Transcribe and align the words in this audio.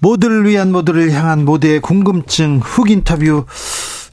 모두를 0.00 0.46
위한 0.46 0.72
모두를 0.72 1.12
향한 1.12 1.44
모두의 1.44 1.80
궁금증 1.80 2.58
훅 2.62 2.90
인터뷰 2.90 3.44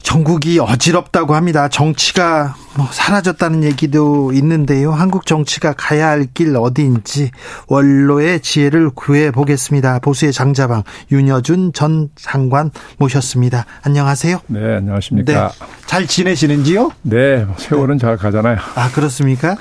전국이 0.02 0.60
어지럽다고 0.60 1.34
합니다. 1.34 1.68
정치가 1.68 2.54
뭐 2.76 2.86
사라졌다는 2.92 3.64
얘기도 3.64 4.30
있는데요. 4.32 4.92
한국 4.92 5.26
정치가 5.26 5.72
가야 5.72 6.06
할 6.08 6.28
길 6.32 6.54
어디인지 6.56 7.32
원로의 7.66 8.40
지혜를 8.40 8.90
구해 8.94 9.32
보겠습니다. 9.32 9.98
보수의 9.98 10.32
장자방 10.32 10.84
윤여준 11.10 11.72
전 11.72 12.08
장관 12.14 12.70
모셨습니다. 12.98 13.66
안녕하세요. 13.82 14.40
네, 14.46 14.76
안녕하십니까. 14.76 15.48
네, 15.48 15.66
잘 15.86 16.06
지내시는지요? 16.06 16.92
네, 17.02 17.44
세월은 17.56 17.98
네. 17.98 18.02
잘 18.02 18.16
가잖아요. 18.16 18.58
아, 18.76 18.90
그렇습니까? 18.92 19.56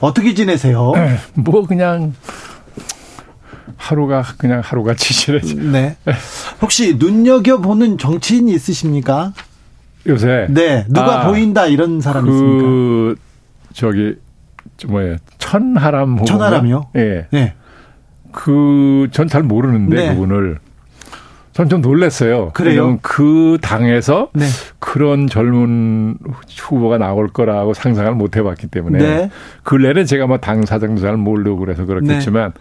어떻게 0.00 0.32
지내세요? 0.34 0.92
뭐 1.34 1.66
그냥 1.66 2.14
하루가 3.84 4.22
그냥 4.36 4.60
하루같이 4.62 5.14
지내죠. 5.14 5.56
네. 5.72 5.96
혹시 6.60 6.96
눈여겨 6.98 7.58
보는 7.58 7.96
정치인이 7.96 8.52
있으십니까? 8.52 9.32
요새. 10.06 10.46
네. 10.50 10.84
누가 10.88 11.22
아, 11.22 11.26
보인다 11.26 11.66
이런 11.66 12.00
사람 12.02 12.26
그, 12.26 12.30
있습니까? 12.30 13.20
저기, 13.72 14.16
뭐예요. 14.86 15.16
천하람 15.38 16.12
후보. 16.16 16.24
천하람이요? 16.26 16.88
예. 16.96 17.26
네. 17.30 17.54
그, 18.32 19.08
전 19.12 19.28
잘 19.28 19.42
모르는데, 19.42 19.96
네. 19.96 20.14
그분을. 20.14 20.58
전 21.52 21.68
좀 21.68 21.80
놀랐어요. 21.82 22.50
그래요? 22.54 22.98
그 23.02 23.58
당에서 23.60 24.28
네. 24.34 24.46
그런 24.78 25.26
젊은 25.26 26.16
후보가 26.58 26.96
나올 26.96 27.28
거라고 27.28 27.74
상상을 27.74 28.14
못 28.14 28.36
해봤기 28.36 28.68
때문에. 28.68 28.98
네. 28.98 29.30
근래는 29.64 30.06
제가 30.06 30.26
뭐 30.26 30.38
당 30.38 30.64
사정도 30.64 31.02
잘 31.02 31.16
모르고 31.18 31.58
그래서 31.58 31.84
그렇겠지만 31.84 32.52
네. 32.54 32.60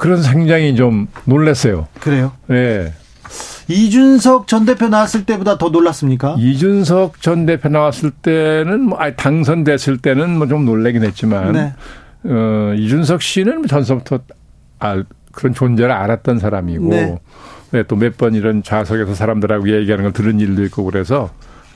그런 0.00 0.22
상당히 0.22 0.74
좀 0.74 1.08
놀랐어요. 1.26 1.86
그래요? 2.00 2.32
네. 2.46 2.94
이준석 3.68 4.48
전 4.48 4.64
대표 4.64 4.88
나왔을 4.88 5.26
때보다 5.26 5.58
더 5.58 5.68
놀랐습니까? 5.68 6.36
이준석 6.38 7.20
전 7.20 7.44
대표 7.44 7.68
나왔을 7.68 8.10
때는 8.10 8.80
뭐 8.80 8.98
당선됐을 9.16 9.98
때는 9.98 10.38
뭐 10.38 10.48
좀 10.48 10.64
놀래긴 10.64 11.04
했지만 11.04 11.52
네. 11.52 11.74
어, 12.24 12.72
이준석 12.76 13.20
씨는 13.22 13.66
전서부터 13.66 14.20
아, 14.78 15.02
그런 15.32 15.52
존재를 15.54 15.92
알았던 15.92 16.38
사람이고 16.38 16.88
네. 16.88 17.18
네, 17.72 17.82
또몇 17.84 18.16
번 18.16 18.34
이런 18.34 18.62
좌석에서 18.62 19.14
사람들하고 19.14 19.68
얘기하는 19.70 20.04
걸 20.04 20.12
들은 20.14 20.40
일도 20.40 20.64
있고 20.64 20.82
그래서 20.84 21.28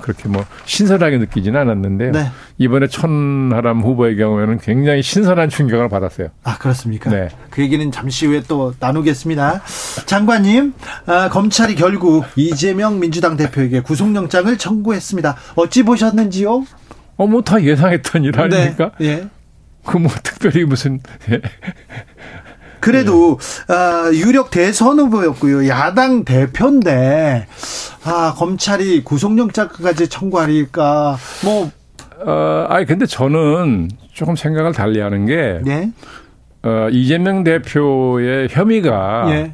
그렇게 0.04 0.28
뭐 0.28 0.44
신선하게 0.66 1.16
느끼지는 1.16 1.58
않았는데요. 1.58 2.12
네. 2.12 2.26
이번에 2.58 2.88
천하람 2.88 3.80
후보의 3.80 4.16
경우에는 4.18 4.58
굉장히 4.58 5.00
신선한 5.02 5.48
충격을 5.48 5.88
받았어요. 5.88 6.28
아 6.44 6.58
그렇습니까? 6.58 7.08
네. 7.10 7.30
그 7.48 7.62
얘기는 7.62 7.90
잠시 7.90 8.26
후에 8.26 8.42
또 8.46 8.74
나누겠습니다. 8.78 9.62
장관님, 10.04 10.74
아, 11.06 11.30
검찰이 11.30 11.74
결국 11.74 12.26
이재명 12.36 13.00
민주당 13.00 13.38
대표에게 13.38 13.80
구속영장을 13.80 14.58
청구했습니다. 14.58 15.36
어찌 15.56 15.82
보셨는지요? 15.84 16.66
어, 17.16 17.26
뭐 17.26 17.40
다 17.40 17.62
예상했던 17.62 18.24
일 18.24 18.38
아닙니까? 18.38 18.90
네. 19.00 19.06
예. 19.06 19.28
그뭐 19.86 20.08
특별히 20.22 20.64
무슨 20.66 21.00
예. 21.30 21.40
그래도 22.84 23.38
아, 23.66 24.10
유력 24.12 24.50
대선 24.50 24.98
후보였고요. 24.98 25.68
야당 25.68 26.24
대표인데 26.24 27.46
아, 28.04 28.34
검찰이 28.36 29.04
구속영장까지 29.04 30.08
청구하니까 30.08 31.16
뭐 31.44 31.70
어, 32.26 32.66
아니 32.68 32.84
근데 32.84 33.06
저는 33.06 33.88
조금 34.12 34.36
생각을 34.36 34.72
달리하는 34.72 35.24
게 35.24 35.60
네? 35.64 35.90
어, 36.62 36.88
이재명 36.90 37.42
대표의 37.42 38.48
혐의가 38.50 39.26
예. 39.30 39.52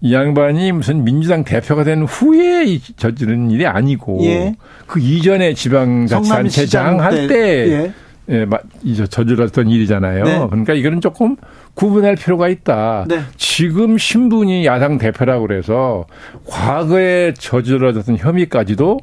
이 0.00 0.12
양반이 0.12 0.72
무슨 0.72 1.04
민주당 1.04 1.44
대표가 1.44 1.84
된 1.84 2.02
후에 2.02 2.78
저지른 2.96 3.50
일이 3.52 3.66
아니고 3.66 4.18
예. 4.24 4.54
그 4.86 4.98
이전에 4.98 5.54
지방자치단체장 5.54 7.00
할 7.00 7.28
때, 7.28 7.92
예. 8.30 8.46
예, 8.84 9.06
저질렀던 9.06 9.68
일이잖아요. 9.68 10.24
네. 10.24 10.46
그러니까 10.48 10.72
이거는 10.72 11.00
조금 11.00 11.36
구분할 11.74 12.16
필요가 12.16 12.48
있다. 12.48 13.04
네. 13.08 13.20
지금 13.36 13.98
신분이 13.98 14.64
야당 14.64 14.96
대표라고 14.98 15.46
그래서 15.46 16.06
과거에 16.46 17.34
저질러졌던 17.34 18.16
혐의까지도 18.16 18.98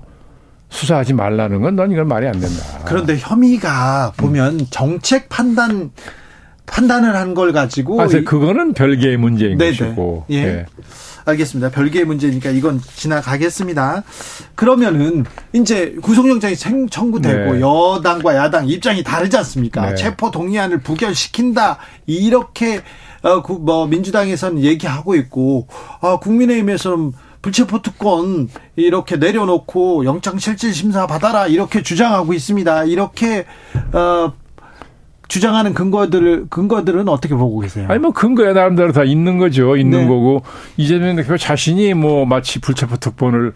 수사하지 0.70 1.14
말라는 1.14 1.62
건 1.62 1.76
넌 1.76 1.92
이건 1.92 2.08
말이 2.08 2.26
안 2.28 2.34
된다. 2.34 2.64
그런데 2.86 3.18
혐의가 3.18 4.14
보면 4.18 4.60
음. 4.62 4.66
정책 4.70 5.28
판단 5.30 5.92
판단을 6.66 7.16
한 7.16 7.34
걸 7.34 7.52
가지고 7.52 8.02
아, 8.02 8.08
그거는 8.08 8.74
별개의 8.74 9.18
문제인 9.18 9.58
네네. 9.58 9.78
것이고. 9.78 10.26
예. 10.32 10.36
예. 10.36 10.66
알겠습니다. 11.26 11.72
별개의 11.72 12.06
문제니까 12.06 12.50
이건 12.50 12.82
지나가겠습니다. 12.96 14.04
그러면은 14.56 15.26
이제 15.54 15.96
구속영장이 16.02 16.56
청구되고 16.90 17.54
네. 17.54 17.62
여당과 17.62 18.36
야당 18.36 18.68
입장이 18.68 19.04
다르지 19.04 19.38
않습니까? 19.38 19.90
네. 19.90 19.96
체포 19.96 20.32
동의안을 20.32 20.82
부결시킨다 20.82 21.78
이렇게 22.06 22.82
어, 23.24 23.40
뭐 23.40 23.88
민주당에서는 23.88 24.64
얘기하고 24.64 25.16
있고 25.16 25.68
어, 26.00 26.20
국민의힘에서는 26.20 27.14
불체포 27.42 27.82
특권 27.82 28.50
이렇게 28.76 29.18
내려놓고 29.18 30.06
영장 30.06 30.38
실질 30.38 30.74
심사 30.74 31.08
받아라 31.08 31.48
이렇게 31.48 31.82
주장하고 31.82 32.34
있습니다. 32.34 32.84
이렇게 32.86 33.46
어 33.94 34.34
주장하는 35.32 35.74
근거들을 35.74 36.48
근거들은 36.50 37.08
어떻게 37.08 37.36
보고 37.36 37.60
계세요? 37.60 37.86
아니 37.88 38.00
뭐 38.00 38.12
근거야 38.12 38.52
나름대로 38.52 38.92
다 38.92 39.06
있는 39.06 39.38
거죠. 39.38 39.78
있는 39.78 40.02
네. 40.02 40.08
거고 40.08 40.44
이재명 40.76 41.16
대표 41.16 41.38
자신이 41.38 41.94
뭐 41.94 42.26
마치 42.26 42.60
불체포 42.60 42.98
특권을 42.98 43.54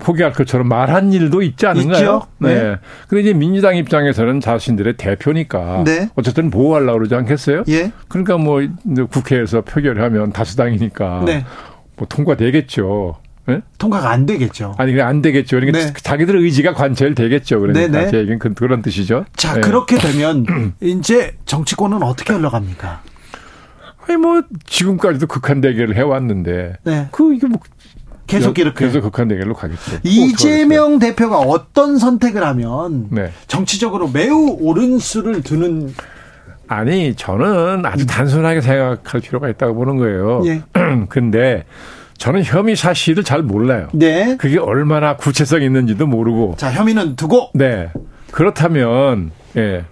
포기할 0.00 0.32
것처럼 0.32 0.66
말한 0.66 1.12
일도 1.12 1.42
있지 1.42 1.68
않은가요? 1.68 2.22
네. 2.38 2.54
네. 2.54 2.76
근데 3.06 3.22
이제 3.22 3.32
민주당 3.32 3.76
입장에서는 3.76 4.40
자신들의 4.40 4.96
대표니까 4.96 5.84
네. 5.84 6.08
어쨌든 6.16 6.50
보호하려고 6.50 6.98
그러지 6.98 7.14
않겠어요? 7.14 7.62
예. 7.68 7.92
그러니까 8.08 8.36
뭐 8.36 8.60
국회에서 9.08 9.60
표결하면 9.60 10.32
다수당이니까 10.32 11.22
네. 11.26 11.44
뭐 11.96 12.08
통과되겠죠. 12.08 13.14
네? 13.46 13.60
통과가 13.78 14.10
안 14.10 14.26
되겠죠. 14.26 14.74
아니, 14.78 14.98
안 15.00 15.20
되겠죠. 15.20 15.56
그러니까 15.60 15.78
네. 15.78 15.92
자기들 15.92 16.36
의지가 16.36 16.72
관철되겠죠. 16.74 17.60
그러니까 17.60 17.88
네네. 17.88 18.10
제 18.10 18.18
얘기는 18.18 18.38
그, 18.38 18.54
그런 18.54 18.80
뜻이죠. 18.82 19.26
자, 19.36 19.54
네. 19.54 19.60
그렇게 19.60 19.96
되면 19.98 20.74
이제 20.80 21.36
정치권은 21.44 22.02
어떻게 22.02 22.32
흘러갑니까? 22.32 23.02
아니, 24.06 24.16
뭐, 24.16 24.42
지금까지도 24.66 25.26
극한 25.26 25.60
대결을 25.60 25.96
해왔는데. 25.96 26.76
네. 26.84 27.08
그, 27.10 27.34
이게 27.34 27.46
뭐. 27.46 27.60
계속 28.26 28.58
이렇게. 28.58 28.86
계속 28.86 29.02
극한 29.02 29.28
대결로 29.28 29.54
가겠죠. 29.54 29.98
이재명 30.02 30.98
대표가 30.98 31.40
어떤 31.40 31.98
선택을 31.98 32.42
하면 32.42 33.08
네. 33.10 33.30
정치적으로 33.48 34.08
매우 34.08 34.56
옳은 34.60 34.98
수를 34.98 35.42
두는 35.42 35.92
아니, 36.66 37.14
저는 37.14 37.84
아주 37.84 38.06
단순하게 38.06 38.62
생각할 38.62 39.20
필요가 39.20 39.50
있다고 39.50 39.74
보는 39.74 39.96
거예요. 39.96 40.42
예. 40.46 40.62
근데 41.10 41.64
저는 42.18 42.42
혐의 42.44 42.76
사실을 42.76 43.24
잘 43.24 43.42
몰라요. 43.42 43.88
네. 43.92 44.36
그게 44.36 44.58
얼마나 44.58 45.16
구체성 45.16 45.62
있는지도 45.62 46.06
모르고. 46.06 46.54
자, 46.56 46.70
혐의는 46.72 47.16
두고. 47.16 47.50
네. 47.54 47.90
그렇다면, 48.30 49.30
예. 49.56 49.84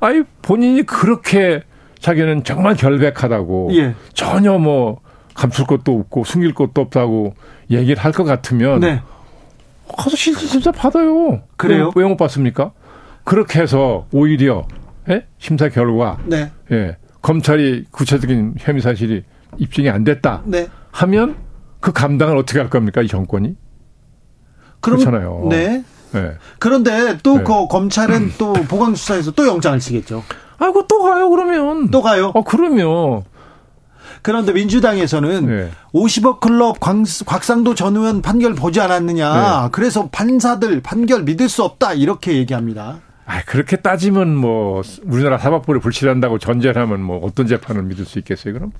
아니, 0.00 0.22
본인이 0.42 0.82
그렇게 0.82 1.62
자기는 2.00 2.44
정말 2.44 2.74
결백하다고. 2.74 3.70
예. 3.74 3.94
전혀 4.12 4.58
뭐 4.58 5.00
감출 5.34 5.64
것도 5.66 5.98
없고 5.98 6.24
숨길 6.24 6.52
것도 6.54 6.80
없다고 6.82 7.34
얘기를 7.70 8.02
할 8.02 8.12
것 8.12 8.24
같으면. 8.24 8.80
네. 8.80 9.00
가서 9.96 10.16
실질 10.16 10.48
심사 10.48 10.70
받아요. 10.72 11.42
그래요? 11.56 11.90
왜 11.94 12.04
못 12.06 12.16
받습니까? 12.16 12.72
그렇게 13.24 13.60
해서 13.60 14.06
오히려, 14.12 14.66
예? 15.08 15.26
심사 15.38 15.68
결과. 15.68 16.18
네. 16.26 16.50
예. 16.72 16.96
검찰이 17.22 17.84
구체적인 17.92 18.54
혐의 18.58 18.82
사실이 18.82 19.22
입증이 19.58 19.88
안 19.88 20.02
됐다. 20.02 20.42
네. 20.44 20.66
하면 20.90 21.36
그 21.82 21.92
감당을 21.92 22.36
어떻게 22.38 22.60
할 22.60 22.70
겁니까 22.70 23.02
이 23.02 23.08
정권이? 23.08 23.56
그럼, 24.80 24.98
그렇잖아요. 24.98 25.46
네. 25.50 25.84
네. 26.12 26.32
그런데 26.58 27.18
또그 27.18 27.38
네. 27.38 27.44
그 27.44 27.68
검찰은 27.68 28.32
또 28.38 28.52
보강 28.52 28.94
수사에서 28.94 29.32
또 29.32 29.46
영장을 29.46 29.78
치겠죠. 29.78 30.22
아이고 30.58 30.86
또 30.86 31.02
가요 31.02 31.28
그러면. 31.28 31.90
또 31.90 32.00
가요? 32.00 32.32
아 32.34 32.42
그러면. 32.46 33.24
그런데 34.22 34.52
민주당에서는 34.52 35.46
네. 35.46 35.70
50억 35.92 36.38
클럽 36.40 36.78
곽상도 36.78 37.74
전 37.74 37.96
의원 37.96 38.22
판결 38.22 38.54
보지 38.54 38.80
않았느냐. 38.80 39.62
네. 39.64 39.68
그래서 39.72 40.08
판사들 40.10 40.80
판결 40.82 41.24
믿을 41.24 41.48
수 41.48 41.64
없다. 41.64 41.94
이렇게 41.94 42.36
얘기합니다. 42.36 43.00
아, 43.24 43.42
그렇게 43.46 43.76
따지면 43.76 44.36
뭐 44.36 44.82
우리나라 45.04 45.38
사법부를 45.38 45.80
불신한다고 45.80 46.38
전제하면 46.38 47.02
뭐 47.02 47.18
어떤 47.24 47.46
재판을 47.46 47.82
믿을 47.82 48.04
수 48.04 48.18
있겠어요, 48.18 48.52
그럼? 48.52 48.72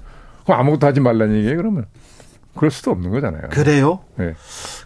그럼 0.45 0.61
아무것도 0.61 0.87
하지 0.87 1.01
말라는 1.01 1.37
얘기예요, 1.37 1.57
그러면? 1.57 1.87
그럴 2.57 2.71
수도 2.71 2.91
없는 2.91 3.11
거잖아요. 3.11 3.43
그래요? 3.51 4.01
네. 4.17 4.35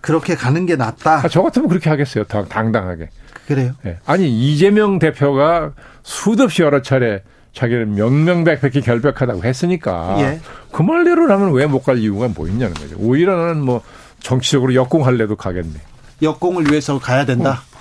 그렇게 0.01 0.35
가는 0.35 0.67
게 0.67 0.77
낫다. 0.77 1.25
아, 1.25 1.29
저 1.29 1.43
같으면 1.43 1.69
그렇게 1.69 1.91
하겠어요. 1.91 2.25
당당하게. 2.25 3.11
그래요? 3.47 3.73
네. 3.83 3.99
아니 4.07 4.29
이재명 4.29 4.99
대표가 4.99 5.73
수없이 6.03 6.63
여러 6.63 6.83
차례 6.83 7.23
자기는 7.53 7.95
명명백백히 7.95 8.81
결백하다고 8.83 9.45
했으니까 9.45 10.17
예. 10.21 10.41
그 10.73 10.83
말대로라면 10.83 11.53
왜 11.53 11.67
못 11.67 11.83
갈 11.85 11.99
이유가 11.99 12.29
뭐 12.29 12.47
있냐는 12.49 12.75
거죠. 12.75 12.97
오히려 12.99 13.37
나는 13.37 13.63
뭐 13.65 13.83
정치적으로 14.21 14.75
역공할래도 14.75 15.37
가겠네. 15.37 15.75
역공을 16.23 16.71
위해서 16.71 16.99
가야 16.99 17.25
된다. 17.25 17.63
어. 17.73 17.77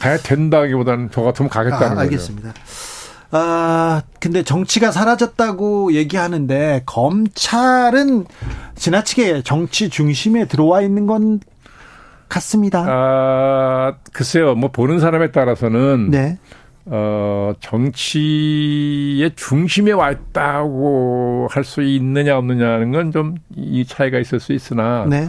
가야 0.00 0.16
된다기보다는 0.18 1.10
저 1.12 1.22
같으면 1.22 1.48
가겠다는 1.48 1.98
아, 1.98 2.00
알겠습니다. 2.02 2.48
거죠. 2.52 2.60
아, 3.36 4.02
근데 4.20 4.44
정치가 4.44 4.92
사라졌다고 4.92 5.92
얘기하는데 5.94 6.82
검찰은 6.86 8.26
지나치게 8.76 9.42
정치 9.42 9.88
중심에 9.88 10.46
들어와 10.46 10.82
있는 10.82 11.06
건 11.08 11.40
같습니다. 12.28 12.84
아, 12.86 13.94
글쎄요. 14.12 14.54
뭐 14.54 14.70
보는 14.70 15.00
사람에 15.00 15.32
따라서는 15.32 16.10
네. 16.10 16.38
어, 16.86 17.52
정치의 17.60 19.32
중심에 19.34 19.90
와 19.90 20.12
있다고 20.12 21.48
할 21.50 21.64
수 21.64 21.82
있느냐 21.82 22.36
없느냐는 22.38 22.92
건 22.92 23.10
좀 23.10 23.34
이 23.56 23.84
차이가 23.84 24.18
있을 24.20 24.38
수 24.38 24.52
있으나 24.52 25.06
네. 25.08 25.28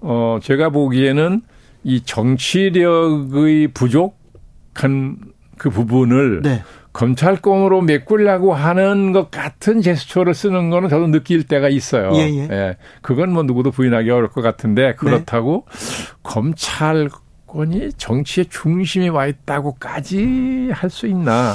어, 0.00 0.38
제가 0.42 0.70
보기에는 0.70 1.42
이 1.84 2.00
정치력의 2.02 3.68
부족한 3.74 5.16
그 5.58 5.68
부분을 5.70 6.40
네. 6.42 6.62
검찰권으로 6.92 7.80
메꾸려고 7.82 8.52
하는 8.54 9.12
것 9.12 9.30
같은 9.30 9.80
제스처를 9.80 10.34
쓰는 10.34 10.68
거는 10.70 10.88
저도 10.88 11.06
느낄 11.08 11.44
때가 11.44 11.68
있어요. 11.68 12.10
예, 12.14 12.28
예. 12.28 12.48
예. 12.50 12.76
그건 13.00 13.32
뭐 13.32 13.42
누구도 13.42 13.70
부인하기 13.70 14.10
어려울 14.10 14.28
것 14.28 14.42
같은데 14.42 14.94
그렇다고 14.96 15.64
네. 15.70 16.12
검찰권이 16.22 17.92
정치의 17.96 18.46
중심에 18.50 19.08
와 19.08 19.26
있다고까지 19.26 20.70
할 20.72 20.90
수 20.90 21.06
있나? 21.06 21.54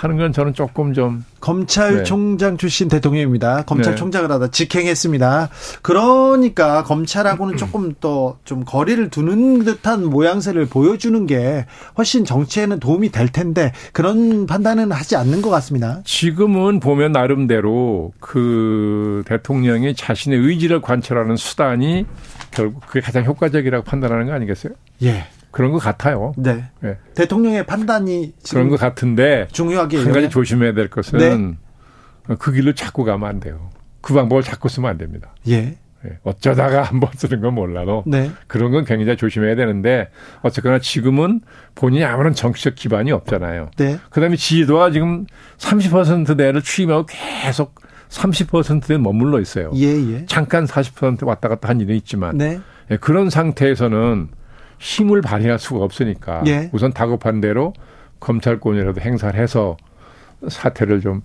하는 0.00 0.16
건 0.16 0.32
저는 0.32 0.54
조금 0.54 0.94
좀 0.94 1.24
검찰총장 1.40 2.52
네. 2.52 2.56
출신 2.56 2.88
대통령입니다. 2.88 3.62
검찰총장을 3.62 4.28
네. 4.28 4.32
하다 4.32 4.48
직행했습니다. 4.48 5.50
그러니까 5.82 6.82
검찰하고는 6.84 7.56
조금 7.58 7.94
더 8.00 8.30
좀 8.44 8.64
거리를 8.64 9.10
두는 9.10 9.64
듯한 9.64 10.04
모양새를 10.04 10.66
보여주는 10.66 11.26
게 11.26 11.66
훨씬 11.96 12.24
정치에는 12.24 12.80
도움이 12.80 13.10
될 13.10 13.28
텐데 13.28 13.72
그런 13.92 14.46
판단은 14.46 14.92
하지 14.92 15.16
않는 15.16 15.42
것 15.42 15.50
같습니다. 15.50 16.00
지금은 16.04 16.80
보면 16.80 17.12
나름대로 17.12 18.12
그 18.20 19.22
대통령이 19.26 19.94
자신의 19.94 20.38
의지를 20.38 20.80
관철하는 20.80 21.36
수단이 21.36 22.06
결국 22.50 22.84
그게 22.86 23.00
가장 23.00 23.24
효과적이라고 23.24 23.84
판단하는 23.84 24.26
거 24.26 24.32
아니겠어요? 24.32 24.72
예. 25.02 25.26
그런 25.50 25.72
것 25.72 25.78
같아요. 25.78 26.32
네. 26.36 26.64
네. 26.80 26.96
대통령의 27.14 27.66
판단이 27.66 28.34
그런 28.50 28.68
것 28.68 28.78
같은데 28.78 29.48
중요하게 29.52 29.98
한 30.02 30.12
가지 30.12 30.28
조심해야 30.30 30.74
될 30.74 30.88
것은 30.88 31.18
네. 32.28 32.36
그 32.38 32.52
길로 32.52 32.72
자꾸 32.74 33.04
가면 33.04 33.28
안 33.28 33.40
돼요. 33.40 33.70
그 34.00 34.14
방법을 34.14 34.42
자꾸 34.42 34.68
쓰면 34.68 34.90
안 34.90 34.98
됩니다. 34.98 35.34
예. 35.48 35.76
네. 36.02 36.18
어쩌다가 36.22 36.82
한 36.82 36.98
번 37.00 37.10
쓰는 37.14 37.40
건 37.42 37.54
몰라도 37.54 38.04
네. 38.06 38.30
그런 38.46 38.70
건 38.70 38.84
굉장히 38.86 39.18
조심해야 39.18 39.54
되는데 39.54 40.08
어쨌거나 40.40 40.78
지금은 40.78 41.40
본인이 41.74 42.04
아무런 42.04 42.32
정치적 42.32 42.74
기반이 42.74 43.12
없잖아요. 43.12 43.70
네. 43.76 43.98
그다음에 44.08 44.36
지지도가 44.36 44.92
지금 44.92 45.26
30% 45.58 46.36
내를 46.36 46.62
취임하고 46.62 47.06
계속 47.06 47.74
30%에 48.08 48.96
머물러 48.98 49.40
있어요. 49.40 49.70
예, 49.74 49.86
예. 49.86 50.24
잠깐 50.26 50.64
40% 50.64 51.24
왔다 51.26 51.48
갔다 51.48 51.68
한 51.68 51.80
일은 51.80 51.94
있지만 51.96 52.38
네. 52.38 52.60
네, 52.88 52.96
그런 52.96 53.28
상태에서는 53.28 54.28
힘을 54.80 55.20
발휘할 55.20 55.58
수가 55.58 55.84
없으니까 55.84 56.42
예. 56.46 56.70
우선 56.72 56.92
다급한 56.92 57.40
대로 57.40 57.74
검찰권이라도 58.18 59.00
행사를 59.02 59.38
해서 59.38 59.76
사태를 60.48 61.00
좀 61.00 61.22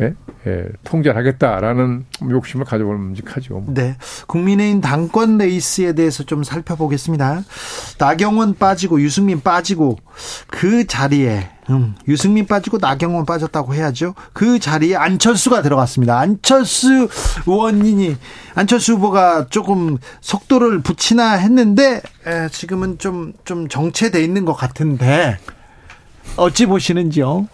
예? 0.00 0.14
예, 0.46 0.64
통제하겠다라는 0.84 2.04
욕심을 2.30 2.64
가져보는 2.64 3.00
묵직하죠. 3.00 3.64
네. 3.68 3.96
국민의힘 4.28 4.80
당권 4.80 5.38
레이스에 5.38 5.94
대해서 5.94 6.22
좀 6.22 6.44
살펴보겠습니다. 6.44 7.42
나경원 7.98 8.54
빠지고 8.54 9.00
유승민 9.00 9.40
빠지고 9.40 9.96
그 10.46 10.86
자리에 10.86 11.50
음, 11.70 11.94
유승민 12.06 12.46
빠지고 12.46 12.78
나경원 12.78 13.26
빠졌다고 13.26 13.74
해야죠. 13.74 14.14
그 14.32 14.58
자리에 14.58 14.96
안철수가 14.96 15.62
들어갔습니다. 15.62 16.18
안철수 16.18 17.08
의원이 17.46 18.16
안철수 18.54 18.94
후보가 18.94 19.46
조금 19.50 19.98
속도를 20.20 20.80
붙이나 20.80 21.32
했는데 21.32 22.00
에, 22.26 22.48
지금은 22.50 22.98
좀좀 22.98 23.32
좀 23.44 23.68
정체돼 23.68 24.22
있는 24.22 24.44
것 24.44 24.54
같은데 24.54 25.38
어찌 26.36 26.66
보시는지요? 26.66 27.48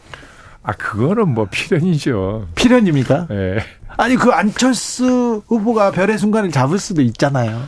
아, 0.63 0.73
그거는 0.73 1.29
뭐 1.29 1.47
필연이죠. 1.51 2.49
필연입니까? 2.55 3.27
예. 3.31 3.35
네. 3.35 3.59
아니, 3.97 4.17
그 4.17 4.31
안철수 4.31 5.43
후보가 5.47 5.93
별의 5.93 6.19
순간을 6.19 6.51
잡을 6.51 6.79
수도 6.79 7.03
있잖아요. 7.03 7.63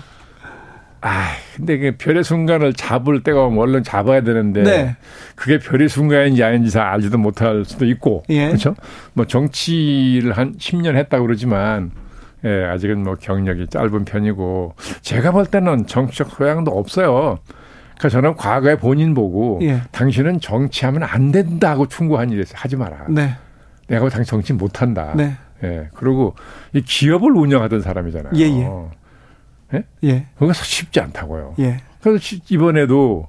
아, 1.06 1.28
근데 1.54 1.78
그 1.78 1.94
별의 1.96 2.24
순간을 2.24 2.72
잡을 2.72 3.22
때가 3.22 3.44
오면 3.44 3.60
얼른 3.60 3.84
잡아야 3.84 4.22
되는데 4.22 4.62
네. 4.64 4.96
그게 5.36 5.60
별의 5.60 5.88
순간인지 5.88 6.42
아닌지 6.42 6.72
잘 6.72 6.84
알지도 6.84 7.16
못할 7.16 7.64
수도 7.64 7.86
있고 7.86 8.24
예. 8.28 8.48
그렇죠? 8.48 8.74
뭐 9.12 9.24
정치를 9.24 10.32
한 10.32 10.56
10년 10.56 10.96
했다 10.96 11.18
고 11.18 11.26
그러지만 11.26 11.92
예, 12.44 12.64
아직은 12.64 13.04
뭐 13.04 13.14
경력이 13.14 13.68
짧은 13.68 14.04
편이고 14.04 14.74
제가 15.02 15.30
볼 15.30 15.46
때는 15.46 15.86
정치적 15.86 16.30
소양도 16.30 16.72
없어요. 16.72 17.38
그러니까 17.98 18.08
저는 18.08 18.34
과거에 18.34 18.76
본인 18.76 19.14
보고 19.14 19.60
예. 19.62 19.82
당신은 19.92 20.40
정치하면 20.40 21.04
안 21.04 21.30
된다고 21.30 21.86
충고한 21.86 22.30
일이 22.30 22.42
있어요. 22.42 22.56
하지 22.56 22.74
마라. 22.74 23.06
네. 23.10 23.36
내가 23.86 24.08
당신 24.08 24.24
정치 24.24 24.52
못한다. 24.52 25.14
네. 25.16 25.36
예. 25.62 25.88
그리고 25.94 26.34
이 26.72 26.82
기업을 26.82 27.30
운영하던 27.30 27.80
사람이잖아요. 27.80 28.32
예, 28.34 28.42
예. 28.42 28.68
예? 29.75 29.85
예. 30.04 30.26
그거 30.38 30.52
쉽지 30.52 31.00
않다고요. 31.00 31.54
예. 31.58 31.78
그래서 32.00 32.37
이번에도 32.50 33.26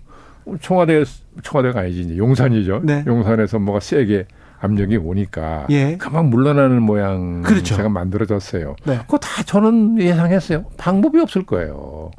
청와대 0.62 1.04
청와대가 1.44 1.82
아니지 1.82 2.02
이제 2.02 2.18
용산이죠. 2.18 2.82
네. 2.84 3.04
용산에서 3.06 3.60
뭐가 3.60 3.80
세게 3.80 4.26
압력이 4.60 4.98
오니까 4.98 5.68
예. 5.70 5.98
가만 5.98 6.26
물러나는 6.30 6.82
모양 6.82 7.42
그렇죠. 7.42 7.76
제가 7.76 7.90
만들어졌어요. 7.90 8.76
네. 8.86 8.98
그거 9.02 9.18
다 9.18 9.44
저는 9.44 10.00
예상했어요. 10.02 10.66
방법이 10.78 11.20
없을 11.20 11.46
거예요. 11.46 12.12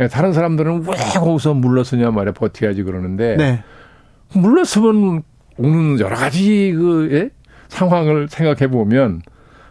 예, 0.00 0.08
다른 0.08 0.32
사람들은 0.32 0.86
왜 0.88 0.94
거기서 1.20 1.54
물러서냐 1.54 2.10
말이야 2.10 2.32
버텨야지 2.32 2.82
그러는데 2.82 3.36
네. 3.36 3.62
물러서면 4.32 5.22
오는 5.56 6.00
여러 6.00 6.16
가지 6.16 6.72
그 6.76 7.08
예? 7.12 7.30
상황을 7.68 8.28
생각해 8.28 8.68
보면 8.68 9.22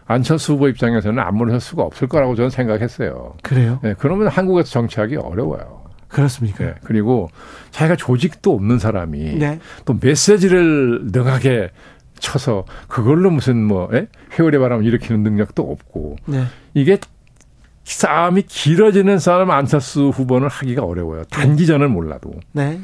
안철수 0.06 0.54
후보 0.54 0.68
입장에서는 0.68 1.22
안 1.22 1.36
물러설 1.36 1.60
수가 1.60 1.82
없을 1.82 2.08
거라고 2.08 2.34
저는 2.34 2.50
생각했어요. 2.50 3.34
그래요? 3.42 3.80
네, 3.82 3.94
그러면 3.98 4.28
한국에서 4.28 4.70
정치하기 4.70 5.16
어려워요. 5.16 5.82
그렇습니까? 6.08 6.64
네, 6.64 6.74
그리고 6.84 7.28
자기가 7.70 7.96
조직도 7.96 8.54
없는 8.54 8.78
사람이 8.78 9.36
네. 9.36 9.58
또 9.84 9.98
메시지를 10.00 11.06
능하게 11.10 11.70
쳐서 12.18 12.64
그걸로 12.88 13.30
무슨 13.30 13.64
뭐 13.64 13.88
예? 13.92 14.06
회오리 14.38 14.58
바람을 14.58 14.84
일으키는 14.84 15.22
능력도 15.22 15.62
없고 15.62 16.16
네. 16.26 16.44
이게 16.74 16.98
싸움이 17.82 18.42
길어지는 18.42 19.18
싸움 19.18 19.50
안철수 19.50 20.08
후보는 20.08 20.48
하기가 20.48 20.84
어려워요. 20.84 21.24
단기전을 21.24 21.88
몰라도. 21.88 22.32
네. 22.52 22.80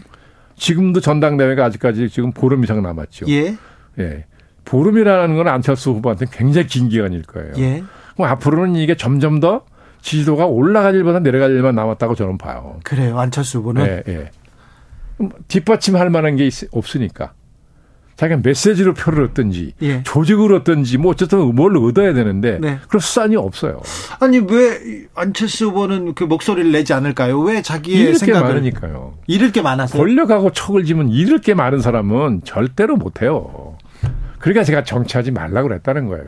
지금도 0.56 1.00
전당대회가 1.00 1.64
아직까지 1.64 2.10
지금 2.10 2.32
보름 2.32 2.64
이상 2.64 2.82
남았죠. 2.82 3.26
예. 3.28 3.56
예. 3.98 4.24
보름이라는 4.64 5.36
건 5.36 5.48
안철수 5.48 5.90
후보한테 5.90 6.26
굉장히 6.30 6.66
긴 6.66 6.88
기간일 6.88 7.22
거예요. 7.22 7.52
예. 7.58 7.82
그럼 8.14 8.30
앞으로는 8.30 8.76
이게 8.76 8.96
점점 8.96 9.40
더 9.40 9.62
지지도가 10.02 10.46
올라갈 10.46 10.94
일보다 10.94 11.18
내려갈 11.20 11.50
일만 11.50 11.74
남았다고 11.74 12.14
저는 12.14 12.38
봐요. 12.38 12.78
그래요. 12.84 13.18
안철수 13.18 13.58
후보는. 13.58 13.86
예, 13.86 14.02
예. 14.08 14.30
뒷받침할 15.48 16.10
만한 16.10 16.36
게 16.36 16.48
없으니까. 16.72 17.32
자기가 18.16 18.40
메시지로 18.44 18.92
표를 18.92 19.24
얻든지 19.24 19.72
예. 19.80 20.02
조직으로 20.02 20.56
얻든지 20.56 20.98
뭐 20.98 21.12
어쨌든 21.12 21.54
뭘 21.54 21.74
얻어야 21.78 22.12
되는데 22.12 22.58
네. 22.60 22.78
그런 22.86 23.00
수단이 23.00 23.34
없어요. 23.36 23.80
아니 24.18 24.38
왜 24.40 25.06
안철수 25.14 25.68
후보는 25.68 26.14
그 26.14 26.24
목소리를 26.24 26.70
내지 26.70 26.92
않을까요? 26.92 27.40
왜 27.40 27.62
자기의 27.62 27.98
잃을 27.98 28.14
생각을 28.16 28.48
게 28.48 28.54
많으니까요. 28.54 29.14
잃을 29.26 29.52
게 29.52 29.62
많아서 29.62 29.96
권력하고 29.96 30.52
척을 30.52 30.84
지면 30.84 31.08
잃을 31.08 31.38
게 31.40 31.54
많은 31.54 31.80
사람은 31.80 32.42
절대로 32.44 32.96
못 32.96 33.22
해요. 33.22 33.78
그러니까 34.40 34.64
제가 34.64 34.82
정치하지 34.84 35.30
말라고 35.30 35.68
그랬다는 35.68 36.08
거예요. 36.08 36.26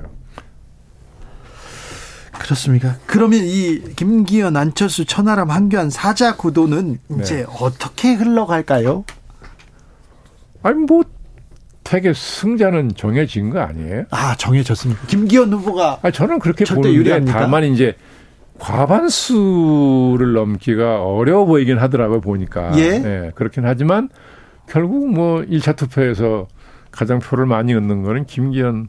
좋습니까? 2.47 2.97
그러면 3.07 3.41
이 3.43 3.81
김기현, 3.97 4.57
안철수, 4.57 5.05
천하람, 5.05 5.51
한교안 5.51 5.91
사자 5.91 6.37
구도는 6.37 6.99
네. 7.09 7.17
이제 7.21 7.47
어떻게 7.61 8.15
흘러갈까요? 8.15 9.05
아니 10.63 10.79
뭐 10.79 11.03
되게 11.85 12.13
승자는 12.13 12.93
정해진 12.97 13.51
거 13.51 13.61
아니에요? 13.61 14.05
아 14.11 14.37
정해졌습니까? 14.37 15.07
김기현 15.07 15.53
후보가 15.53 16.01
아 16.03 16.11
저는 16.11 16.39
그렇게 16.39 16.65
보는데 16.65 16.93
유리합니까? 16.95 17.41
다만 17.41 17.65
이제 17.65 17.97
과반수를 18.59 20.33
넘기가 20.33 21.03
어려워 21.03 21.45
보이긴 21.47 21.79
하더라고요 21.79 22.21
보니까. 22.21 22.73
예. 22.79 22.83
예 22.83 23.31
그렇긴 23.35 23.65
하지만 23.65 24.09
결국 24.69 25.13
뭐 25.13 25.43
1차 25.43 25.77
투표에서 25.77 26.47
가장 26.93 27.19
표를 27.19 27.47
많이 27.47 27.75
얻는 27.75 28.03
거는 28.03 28.27
김기현 28.27 28.89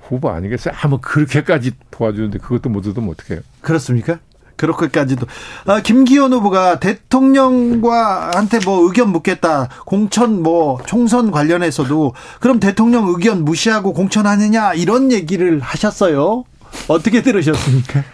후보 0.00 0.30
아니겠어요? 0.30 0.74
아, 0.80 0.88
뭐 0.88 1.00
그렇게까지 1.00 1.72
도와주는데 1.90 2.38
그것도 2.38 2.68
못 2.68 2.86
얻으면 2.86 3.10
어떡해요? 3.10 3.40
그렇습니까? 3.60 4.18
그렇게까지도. 4.56 5.26
아, 5.66 5.80
김기현 5.80 6.32
후보가 6.32 6.78
대통령과 6.78 8.32
한테 8.34 8.58
뭐 8.64 8.86
의견 8.86 9.10
묻겠다. 9.10 9.68
공천 9.86 10.42
뭐 10.42 10.78
총선 10.86 11.30
관련해서도 11.30 12.14
그럼 12.38 12.60
대통령 12.60 13.08
의견 13.08 13.44
무시하고 13.44 13.92
공천하느냐 13.92 14.74
이런 14.74 15.10
얘기를 15.10 15.58
하셨어요. 15.60 16.44
어떻게 16.88 17.22
들으셨습니까? 17.22 18.04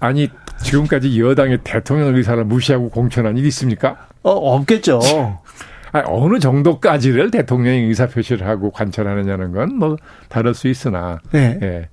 아니 0.00 0.28
지금까지 0.64 1.20
여당의 1.20 1.58
대통령 1.62 2.16
의사를 2.16 2.42
무시하고 2.44 2.88
공천한 2.90 3.36
일 3.36 3.46
있습니까? 3.46 4.08
어, 4.22 4.30
없겠죠. 4.32 5.00
아니, 5.92 6.04
어느 6.08 6.38
정도까지를 6.38 7.30
대통령이 7.30 7.80
의사 7.82 8.06
표시를 8.06 8.46
하고 8.46 8.70
관철하느냐는 8.70 9.52
건 9.52 9.68
뭐 9.76 9.96
다를 10.28 10.54
수 10.54 10.68
있으나 10.68 11.18
네. 11.32 11.58
예. 11.62 11.88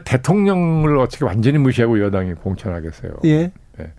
대통령을 0.00 0.98
어떻게 0.98 1.24
완전히 1.24 1.58
무시하고 1.58 2.00
여당이 2.00 2.34
공천하겠어요. 2.34 3.12
예. 3.24 3.52
예. 3.80 3.92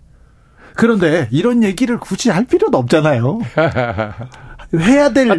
그런데 0.74 1.26
이런 1.30 1.62
얘기를 1.62 1.98
굳이 1.98 2.30
할 2.30 2.44
필요도 2.44 2.76
없잖아요. 2.78 3.40
해야 4.78 5.08
될 5.10 5.30
아, 5.30 5.36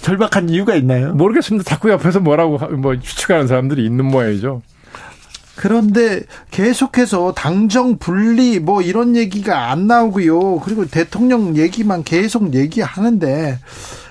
절박한 0.00 0.48
이유가 0.48 0.74
있나요? 0.74 1.12
모르겠습니다. 1.14 1.68
자꾸 1.68 1.90
옆에서 1.90 2.20
뭐라고 2.20 2.58
뭐 2.76 2.98
추측하는 2.98 3.46
사람들이 3.46 3.84
있는 3.84 4.06
모양이죠. 4.06 4.62
그런데 5.60 6.22
계속해서 6.50 7.34
당정 7.34 7.98
분리 7.98 8.58
뭐 8.58 8.80
이런 8.80 9.14
얘기가 9.14 9.70
안 9.70 9.86
나오고요. 9.86 10.60
그리고 10.60 10.86
대통령 10.86 11.54
얘기만 11.54 12.02
계속 12.02 12.54
얘기하는데 12.54 13.58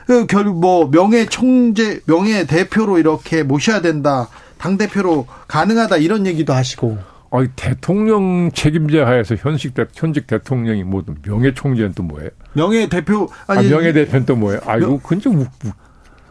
그 0.06 0.28
결국 0.28 0.60
뭐 0.60 0.92
명예 0.92 1.26
총재 1.26 2.02
명예 2.06 2.46
대표로 2.46 3.00
이렇게 3.00 3.42
모셔야 3.42 3.82
된다. 3.82 4.30
당 4.60 4.78
대표로 4.78 5.26
가능하다 5.48 5.98
이런 5.98 6.28
얘기도 6.28 6.54
하시고. 6.54 7.00
아 7.32 7.48
대통령 7.56 8.52
책임자 8.54 9.08
하에서 9.08 9.34
현직 9.34 9.74
대, 9.74 9.86
현직 9.96 10.28
대통령이 10.28 10.84
뭐 10.84 11.04
명예 11.24 11.56
총재는 11.56 11.94
또 11.96 12.04
뭐예요? 12.04 12.30
명예 12.54 12.88
대표 12.90 13.28
아니 13.48 13.66
아, 13.66 13.70
명예 13.72 13.92
대표는 13.92 14.28
또 14.28 14.36
뭐예요? 14.36 14.62
아이고 14.68 15.00
그건 15.00 15.20
좀 15.20 15.48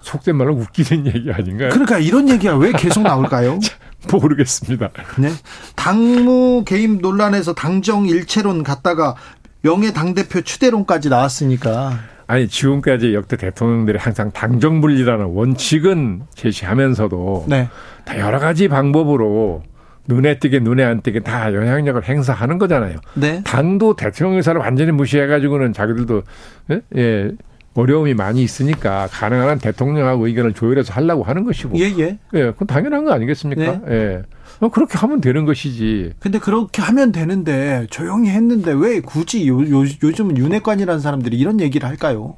속된 0.01 0.37
말로 0.37 0.55
웃기는 0.55 1.07
얘기 1.07 1.31
아닌가요? 1.33 1.71
그러니까 1.71 1.99
이런 1.99 2.29
얘기가 2.29 2.57
왜 2.57 2.73
계속 2.73 3.03
나올까요? 3.03 3.59
모르겠습니다. 4.11 4.91
네. 5.19 5.31
당무 5.75 6.65
개입 6.65 7.01
논란에서 7.01 7.55
당정 7.55 8.07
일체론 8.07 8.63
갔다가 8.63 9.17
명예 9.63 9.93
당대표 9.93 10.41
추대론까지 10.41 11.09
나왔으니까. 11.09 11.99
아니, 12.29 12.47
지금까지 12.47 13.15
역대 13.15 13.37
대통령들이 13.37 13.99
항상 13.99 14.31
당정 14.31 14.81
분리라는 14.81 15.25
원칙은 15.27 16.23
제시하면서도 16.35 17.47
네. 17.49 17.69
다 18.05 18.19
여러 18.19 18.39
가지 18.39 18.69
방법으로 18.69 19.63
눈에 20.07 20.39
띄게 20.39 20.61
눈에 20.61 20.85
안 20.85 21.03
띄게 21.03 21.21
다 21.21 21.53
영향력을 21.53 22.03
행사하는 22.05 22.59
거잖아요. 22.59 22.99
네. 23.15 23.43
당도 23.45 23.97
대통령 23.97 24.37
의사를 24.37 24.59
완전히 24.61 24.93
무시해가지고는 24.93 25.73
자기들도 25.73 26.23
예, 26.71 26.81
예 26.97 27.31
어려움이 27.75 28.15
많이 28.15 28.43
있으니까 28.43 29.09
가능한 29.11 29.49
한 29.49 29.59
대통령하고 29.59 30.27
의견을 30.27 30.53
조율해서 30.53 30.93
하려고 30.93 31.23
하는 31.23 31.45
것이고. 31.45 31.79
예, 31.79 31.85
예. 31.99 32.19
예, 32.35 32.45
그건 32.51 32.67
당연한 32.67 33.05
거 33.05 33.13
아니겠습니까? 33.13 33.63
네. 33.63 33.81
예. 33.89 34.23
어, 34.61 34.69
그렇게 34.69 34.99
하면 34.99 35.21
되는 35.21 35.45
것이지. 35.45 36.15
근데 36.19 36.39
그렇게 36.39 36.83
하면 36.83 37.13
되는데 37.13 37.87
조용히 37.91 38.31
했는데 38.31 38.73
왜 38.73 39.01
굳이 39.01 39.47
요, 39.47 39.61
요, 39.61 39.85
요즘 40.03 40.37
윤핵관이라는 40.37 41.01
사람들이 41.01 41.39
이런 41.39 41.61
얘기를 41.61 41.89
할까요? 41.89 42.37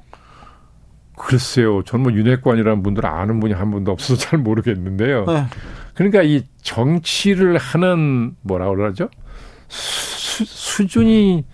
글쎄요. 1.17 1.83
저는 1.85 2.03
뭐 2.03 2.13
윤핵관이라는 2.13 2.83
분들 2.83 3.07
아는 3.07 3.41
분이 3.41 3.55
한 3.55 3.71
분도 3.71 3.93
없어서 3.93 4.21
잘 4.29 4.39
모르겠는데요. 4.39 5.25
네. 5.27 5.45
그러니까 5.95 6.23
이 6.23 6.45
정치를 6.63 7.59
하는 7.59 8.35
뭐라 8.43 8.69
그러죠? 8.71 9.09
수, 9.69 10.45
수준이 10.45 11.45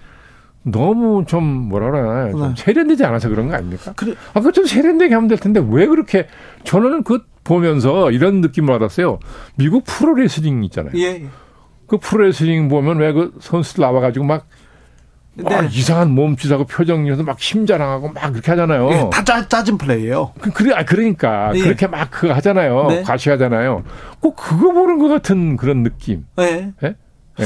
너무 0.68 1.25
좀 1.26 1.44
뭐라 1.44 1.90
그러나 1.90 2.30
좀 2.30 2.40
네. 2.40 2.54
세련되지 2.56 3.04
않아서 3.04 3.28
그런 3.28 3.49
거 3.49 3.54
아닙니까? 3.54 3.92
그래. 3.96 4.14
아, 4.35 4.40
그 4.40 4.50
좀 4.52 4.66
세련되게 4.66 5.14
하면 5.14 5.28
될 5.28 5.38
텐데 5.38 5.62
왜 5.68 5.87
그렇게 5.87 6.26
저는 6.64 7.04
그 7.04 7.20
보면서 7.44 8.11
이런 8.11 8.40
느낌을 8.40 8.73
받았어요. 8.75 9.18
미국 9.56 9.85
프로레슬링 9.85 10.64
있잖아요. 10.64 10.92
예. 10.99 11.25
그 11.87 11.99
프로레슬링 11.99 12.68
보면 12.68 12.99
왜 12.99 13.12
그 13.12 13.32
선수들 13.40 13.82
나와가지고 13.82 14.25
막 14.25 14.46
네. 15.35 15.54
아, 15.54 15.62
이상한 15.64 16.11
몸짓하고 16.12 16.64
표정이어서 16.64 17.23
막 17.23 17.38
심자랑하고 17.38 18.08
막 18.08 18.32
그렇게 18.32 18.50
하잖아요. 18.52 18.88
예, 18.90 19.11
다 19.12 19.23
짜, 19.23 19.46
짜진 19.46 19.76
플레이예요. 19.76 20.32
그, 20.40 20.50
그래, 20.50 20.73
아, 20.75 20.82
그러니까 20.85 21.52
예. 21.54 21.61
그렇게 21.61 21.87
막 21.87 22.11
그거 22.11 22.32
하잖아요. 22.32 22.87
네. 22.88 23.02
과시하잖아요. 23.02 23.85
꼭 24.20 24.35
그거 24.35 24.73
보는 24.73 24.99
것 24.99 25.08
같은 25.08 25.56
그런 25.58 25.82
느낌. 25.82 26.25
네. 26.37 26.73
예. 26.82 26.96
예. 27.38 27.44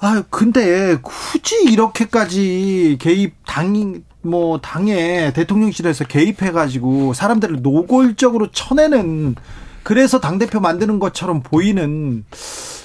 아, 0.00 0.22
근데 0.30 0.96
굳이 1.02 1.62
이렇게까지 1.70 2.96
개입 3.00 3.34
당, 3.46 4.02
뭐, 4.22 4.58
당에 4.60 5.32
대통령실에서 5.34 6.04
개입해가지고 6.06 7.12
사람들을 7.12 7.60
노골적으로 7.62 8.50
쳐내는 8.50 9.34
그래서 9.82 10.20
당대표 10.20 10.60
만드는 10.60 10.98
것처럼 10.98 11.42
보이는 11.42 12.24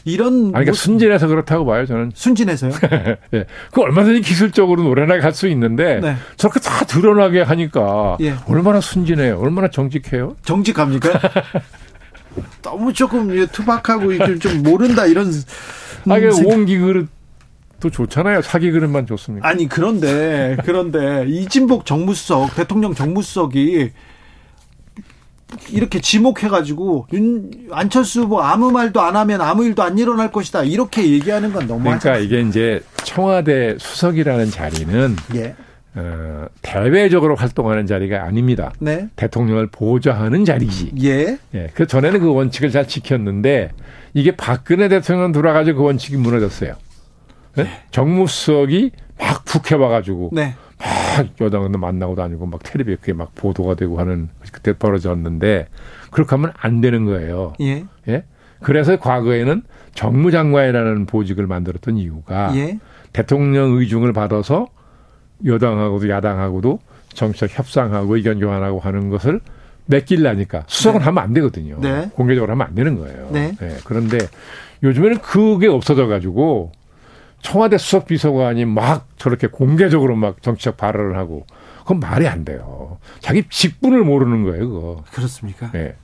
이런. 0.06 0.34
아니, 0.46 0.52
그러니까 0.52 0.74
순진해서 0.74 1.28
그렇다고 1.28 1.66
봐요, 1.66 1.86
저는. 1.86 2.12
순진해서요? 2.14 2.72
예. 3.34 3.46
그 3.72 3.82
얼마든지 3.82 4.22
기술적으로 4.22 4.84
노래나 4.84 5.20
갈 5.20 5.34
수 5.34 5.48
있는데. 5.50 6.00
네. 6.00 6.16
저렇게 6.38 6.60
다 6.60 6.86
드러나게 6.86 7.42
하니까. 7.42 8.18
예. 8.22 8.36
얼마나 8.48 8.80
순진해요? 8.82 9.40
얼마나 9.40 9.70
정직해요? 9.70 10.36
정직합니까? 10.46 11.10
너무 12.62 12.94
조금 12.94 13.48
투박하고 13.48 14.40
좀 14.40 14.64
모른다 14.64 15.06
이런 15.06 15.32
아, 16.08 16.20
그 16.20 16.30
오기 16.46 16.80
그릇 16.80 17.08
또 17.80 17.90
좋잖아요. 17.90 18.42
사기 18.42 18.72
그릇만 18.72 19.06
좋습니까? 19.06 19.48
아니 19.48 19.68
그런데 19.68 20.58
그런데 20.66 21.26
이진복 21.28 21.86
정무수석 21.86 22.56
대통령 22.56 22.94
정무수석이 22.94 23.92
이렇게 25.70 26.02
지목해가지고 26.02 27.08
윤 27.14 27.52
안철수 27.72 28.24
후보 28.24 28.42
아무 28.42 28.72
말도 28.72 29.02
안 29.02 29.16
하면 29.16 29.42
아무 29.42 29.66
일도 29.66 29.84
안 29.84 29.98
일어날 29.98 30.32
것이다 30.32 30.64
이렇게 30.64 31.10
얘기하는 31.10 31.54
건 31.54 31.68
너무 31.68 31.84
그러니까 31.84 32.18
이게 32.18 32.42
이제 32.42 32.82
청와대 33.04 33.78
수석이라는 33.80 34.52
자리는 34.52 35.16
예. 35.36 35.56
어, 35.96 36.48
대외적으로 36.62 37.36
활동하는 37.36 37.86
자리가 37.86 38.24
아닙니다. 38.24 38.74
네. 38.80 39.08
대통령을 39.16 39.68
보좌하는 39.68 40.44
자리지. 40.44 40.92
예. 41.02 41.38
예. 41.54 41.70
그 41.74 41.88
전에는 41.88 42.20
그 42.20 42.34
원칙을 42.34 42.70
잘 42.70 42.88
지켰는데 42.88 43.72
이게 44.14 44.36
박근혜 44.36 44.90
대통령 44.90 45.32
돌아가지고 45.32 45.80
그 45.80 45.84
원칙이 45.86 46.18
무너졌어요. 46.18 46.76
네? 47.56 47.64
네. 47.64 47.70
정무수석이 47.92 48.92
막 49.18 49.46
북해와가지고 49.46 50.32
네. 50.34 50.56
막 50.78 51.30
여당을 51.40 51.70
만나고 51.70 52.16
다니고 52.16 52.46
막 52.46 52.62
텔레비에 52.62 52.98
그게 52.98 53.14
막 53.14 53.34
보도가 53.34 53.76
되고 53.76 53.98
하는 53.98 54.28
그때 54.52 54.74
벌어졌는데 54.74 55.70
그렇게 56.12 56.30
하면 56.32 56.52
안 56.58 56.82
되는 56.82 57.06
거예요. 57.06 57.54
예. 57.62 57.86
예? 58.10 58.26
그래서 58.62 59.00
과거에는 59.00 59.64
정무장관이라는 59.94 61.06
보직을 61.06 61.48
만들었던 61.48 61.98
이유가 61.98 62.52
예. 62.56 62.80
대통령 63.14 63.78
의중을 63.78 64.12
받아서 64.12 64.68
여당하고도 65.44 66.10
야당하고도 66.10 66.80
정치적 67.14 67.58
협상하고 67.58 68.16
의견 68.16 68.40
교환하고 68.40 68.80
하는 68.80 69.10
것을 69.10 69.42
맡길라니까 69.88 70.64
수석은 70.68 71.00
네. 71.00 71.06
하면 71.06 71.24
안 71.24 71.34
되거든요. 71.34 71.78
네. 71.80 72.10
공개적으로 72.14 72.52
하면 72.52 72.68
안 72.68 72.76
되는 72.76 72.98
거예요. 72.98 73.30
네. 73.32 73.56
네. 73.60 73.78
그런데 73.84 74.18
요즘에는 74.84 75.20
그게 75.20 75.68
없어져 75.68 76.08
가지고 76.08 76.72
청와대 77.42 77.78
수석 77.78 78.08
비서관이 78.08 78.66
막 78.66 79.08
저렇게 79.18 79.48
공개적으로 79.48 80.16
막 80.16 80.42
정치적 80.42 80.78
발언을 80.78 81.18
하고 81.18 81.46
그건 81.80 82.00
말이 82.00 82.28
안 82.28 82.44
돼요. 82.44 82.98
자기 83.20 83.44
직분을 83.48 84.04
모르는 84.04 84.44
거예요, 84.44 84.70
그거. 84.70 85.04
그렇습니까? 85.12 85.70
네. 85.72 85.96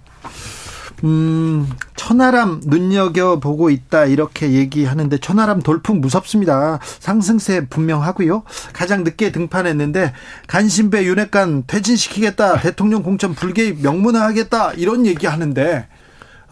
음, 1.04 1.68
천하람 1.96 2.62
눈여겨보고 2.66 3.70
있다 3.70 4.06
이렇게 4.06 4.52
얘기하는데 4.52 5.18
천하람 5.18 5.62
돌풍 5.62 6.02
무섭습니다. 6.02 6.80
상승세 6.82 7.66
분명하고요. 7.68 8.44
가장 8.74 9.04
늦게 9.04 9.32
등판했는데 9.32 10.14
간신배 10.48 11.06
윤핵관 11.06 11.64
퇴진시키겠다. 11.68 12.60
대통령 12.60 13.04
공천 13.04 13.34
불개입 13.34 13.82
명문화하겠다. 13.82 14.74
이런 14.74 15.06
얘기하는데 15.06 15.88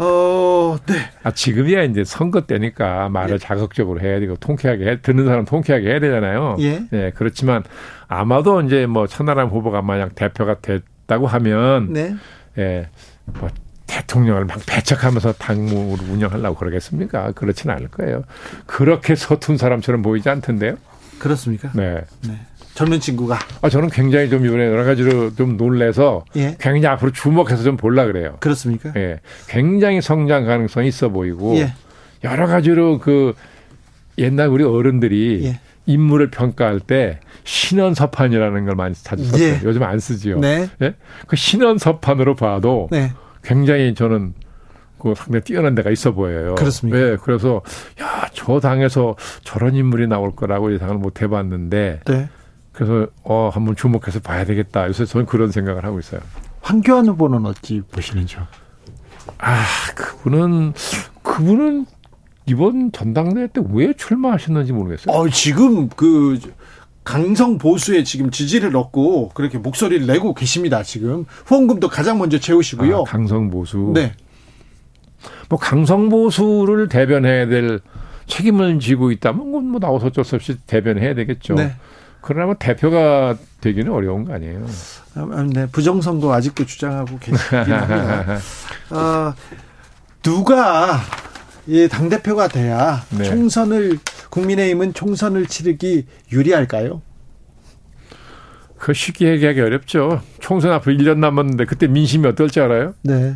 어, 0.01 0.77
네. 0.85 0.95
아, 1.23 1.31
지금이야 1.31 1.83
이제 1.83 2.05
선거 2.05 2.45
때니까 2.45 3.09
말을 3.09 3.33
예. 3.33 3.37
자극적으로 3.37 3.99
해야 3.99 4.21
되고 4.21 4.37
통쾌하게 4.37 4.85
해, 4.85 5.01
듣는 5.01 5.25
사람 5.25 5.43
통쾌하게 5.43 5.89
해야 5.89 5.99
되잖아요. 5.99 6.55
예. 6.61 6.83
예. 6.93 7.11
그렇지만 7.15 7.63
아마도 8.07 8.61
이제 8.61 8.85
뭐 8.85 9.07
천하람 9.07 9.49
후보가 9.49 9.81
만약 9.81 10.15
대표가 10.15 10.61
됐다고 10.61 11.27
하면 11.27 11.91
네. 11.91 12.15
예. 12.57 12.89
뭐 13.25 13.49
대통령을 13.99 14.45
막 14.45 14.59
배척하면서 14.65 15.33
당무를 15.33 16.09
운영하려고 16.09 16.55
그러겠습니까? 16.55 17.31
그렇지는 17.33 17.75
않을 17.75 17.89
거예요. 17.89 18.23
그렇게 18.65 19.15
서툰 19.15 19.57
사람처럼 19.57 20.01
보이지 20.01 20.29
않던데요. 20.29 20.77
그렇습니까? 21.19 21.71
네. 21.73 22.01
네. 22.27 22.39
젊은 22.75 22.99
친구가. 23.01 23.39
아, 23.61 23.69
저는 23.69 23.89
굉장히 23.89 24.29
좀 24.29 24.45
이번에 24.45 24.65
여러 24.65 24.85
가지로 24.85 25.35
좀 25.35 25.57
놀래서 25.57 26.23
예. 26.37 26.55
굉장히 26.59 26.87
앞으로 26.87 27.11
주목해서 27.11 27.63
좀 27.63 27.75
볼라 27.75 28.05
그래요. 28.05 28.37
그렇습니까? 28.39 28.93
예. 28.95 29.19
굉장히 29.47 30.01
성장 30.01 30.45
가능성이 30.45 30.87
있어 30.87 31.09
보이고 31.09 31.57
예. 31.57 31.73
여러 32.23 32.47
가지로 32.47 32.99
그 32.99 33.33
옛날 34.17 34.47
우리 34.47 34.63
어른들이 34.63 35.41
예. 35.43 35.59
인물을 35.87 36.29
평가할 36.29 36.79
때 36.79 37.19
신원 37.43 37.95
서판이라는 37.95 38.65
걸 38.65 38.75
많이 38.75 38.93
자주 38.95 39.25
썼어요. 39.25 39.43
예. 39.43 39.59
요즘 39.63 39.83
안 39.83 39.99
쓰지요. 39.99 40.39
네. 40.39 40.69
예? 40.81 40.93
그 41.27 41.35
신원 41.35 41.77
서판으로 41.77 42.35
봐도 42.35 42.87
네. 42.91 43.11
굉장히 43.43 43.93
저는 43.93 44.33
그 44.99 45.13
상당히 45.15 45.43
뛰어난 45.43 45.75
데가 45.75 45.89
있어 45.91 46.11
보여요. 46.13 46.55
그렇습니까? 46.55 46.97
네, 46.99 47.17
그래서 47.23 47.61
야, 48.01 48.27
저 48.33 48.59
당에서 48.59 49.15
저런 49.43 49.75
인물이 49.75 50.07
나올 50.07 50.35
거라고 50.35 50.73
예상을 50.73 50.95
못 50.97 51.21
해봤는데 51.21 52.01
네. 52.05 52.29
그래서 52.73 53.07
어 53.23 53.49
한번 53.53 53.75
주목해서 53.75 54.19
봐야 54.19 54.43
되겠다. 54.45 54.87
요새 54.87 55.05
저는 55.05 55.25
그런 55.25 55.51
생각을 55.51 55.85
하고 55.85 55.99
있어요. 55.99 56.21
황교안 56.61 57.07
후보는 57.07 57.45
어찌 57.45 57.81
보시는지요? 57.91 58.45
아 59.37 59.63
그분은 59.95 60.73
그분은 61.23 61.85
이번 62.45 62.91
전당대회 62.91 63.47
때 63.47 63.61
왜 63.71 63.93
출마하셨는지 63.93 64.73
모르겠어요. 64.73 65.15
어, 65.15 65.29
지금 65.29 65.87
그 65.89 66.39
강성 67.09 67.57
보수에 67.57 68.03
지금 68.03 68.29
지지를 68.29 68.77
얻고 68.77 69.29
그렇게 69.29 69.57
목소리를 69.57 70.05
내고 70.05 70.35
계십니다. 70.35 70.83
지금 70.83 71.25
후원금도 71.45 71.89
가장 71.89 72.19
먼저 72.19 72.37
채우시고요. 72.37 72.99
아, 72.99 73.03
강성 73.03 73.49
보수. 73.49 73.93
네. 73.95 74.13
뭐 75.49 75.57
강성 75.57 76.09
보수를 76.09 76.87
대변해야 76.87 77.47
될 77.47 77.79
책임을 78.27 78.79
지고 78.79 79.09
있다면 79.09 79.69
뭐 79.69 79.79
나와서 79.79 80.05
어쩔 80.05 80.23
수 80.23 80.35
없이 80.35 80.55
대변해야 80.67 81.15
되겠죠. 81.15 81.55
네. 81.55 81.73
그러나 82.21 82.45
뭐 82.45 82.55
대표가 82.59 83.35
되기는 83.61 83.91
어려운 83.91 84.23
거 84.25 84.35
아니에요. 84.35 84.67
아, 85.15 85.47
네, 85.51 85.65
부정선거 85.65 86.31
아직도 86.31 86.67
주장하고 86.67 87.17
계시긴 87.17 87.57
합니다. 87.57 88.37
어, 88.91 89.33
누가 90.21 90.99
예, 90.99 91.28
당 91.89 92.09
대표가 92.09 92.47
돼야 92.47 93.05
네. 93.17 93.23
총선을 93.23 93.99
국민의힘은 94.29 94.93
총선을 94.93 95.45
치르기 95.47 96.05
유리할까요? 96.31 97.01
그 98.77 98.93
쉽게 98.93 99.27
얘기하기 99.31 99.59
어렵죠. 99.59 100.21
총선 100.39 100.71
앞으로 100.71 100.95
1년 100.95 101.19
남았는데 101.19 101.65
그때 101.65 101.87
민심이 101.87 102.25
어떨지 102.27 102.59
알아요? 102.59 102.93
네. 103.03 103.35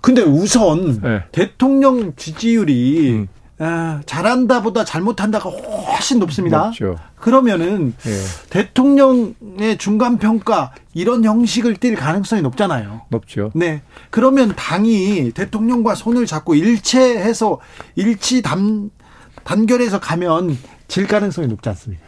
근데 0.00 0.22
우선 0.22 1.00
네. 1.00 1.24
대통령 1.32 2.14
지지율이 2.16 3.10
음. 3.12 3.28
아, 3.60 4.00
잘한다보다 4.06 4.84
잘못한다가 4.84 5.50
훨씬 5.50 6.18
높습니다. 6.20 6.66
높죠. 6.66 6.96
그러면은 7.16 7.92
예. 8.06 8.10
대통령의 8.50 9.78
중간 9.78 10.18
평가 10.18 10.72
이런 10.94 11.24
형식을 11.24 11.74
띌 11.74 11.96
가능성이 11.96 12.42
높잖아요. 12.42 13.02
높죠. 13.08 13.50
네. 13.54 13.82
그러면 14.10 14.54
당이 14.54 15.32
대통령과 15.32 15.96
손을 15.96 16.26
잡고 16.26 16.54
일체해서 16.54 17.58
일치 17.96 18.42
단 18.42 18.90
단결해서 19.42 19.98
가면 19.98 20.56
질 20.86 21.06
가능성이 21.06 21.48
높지 21.48 21.68
않습니까? 21.68 22.04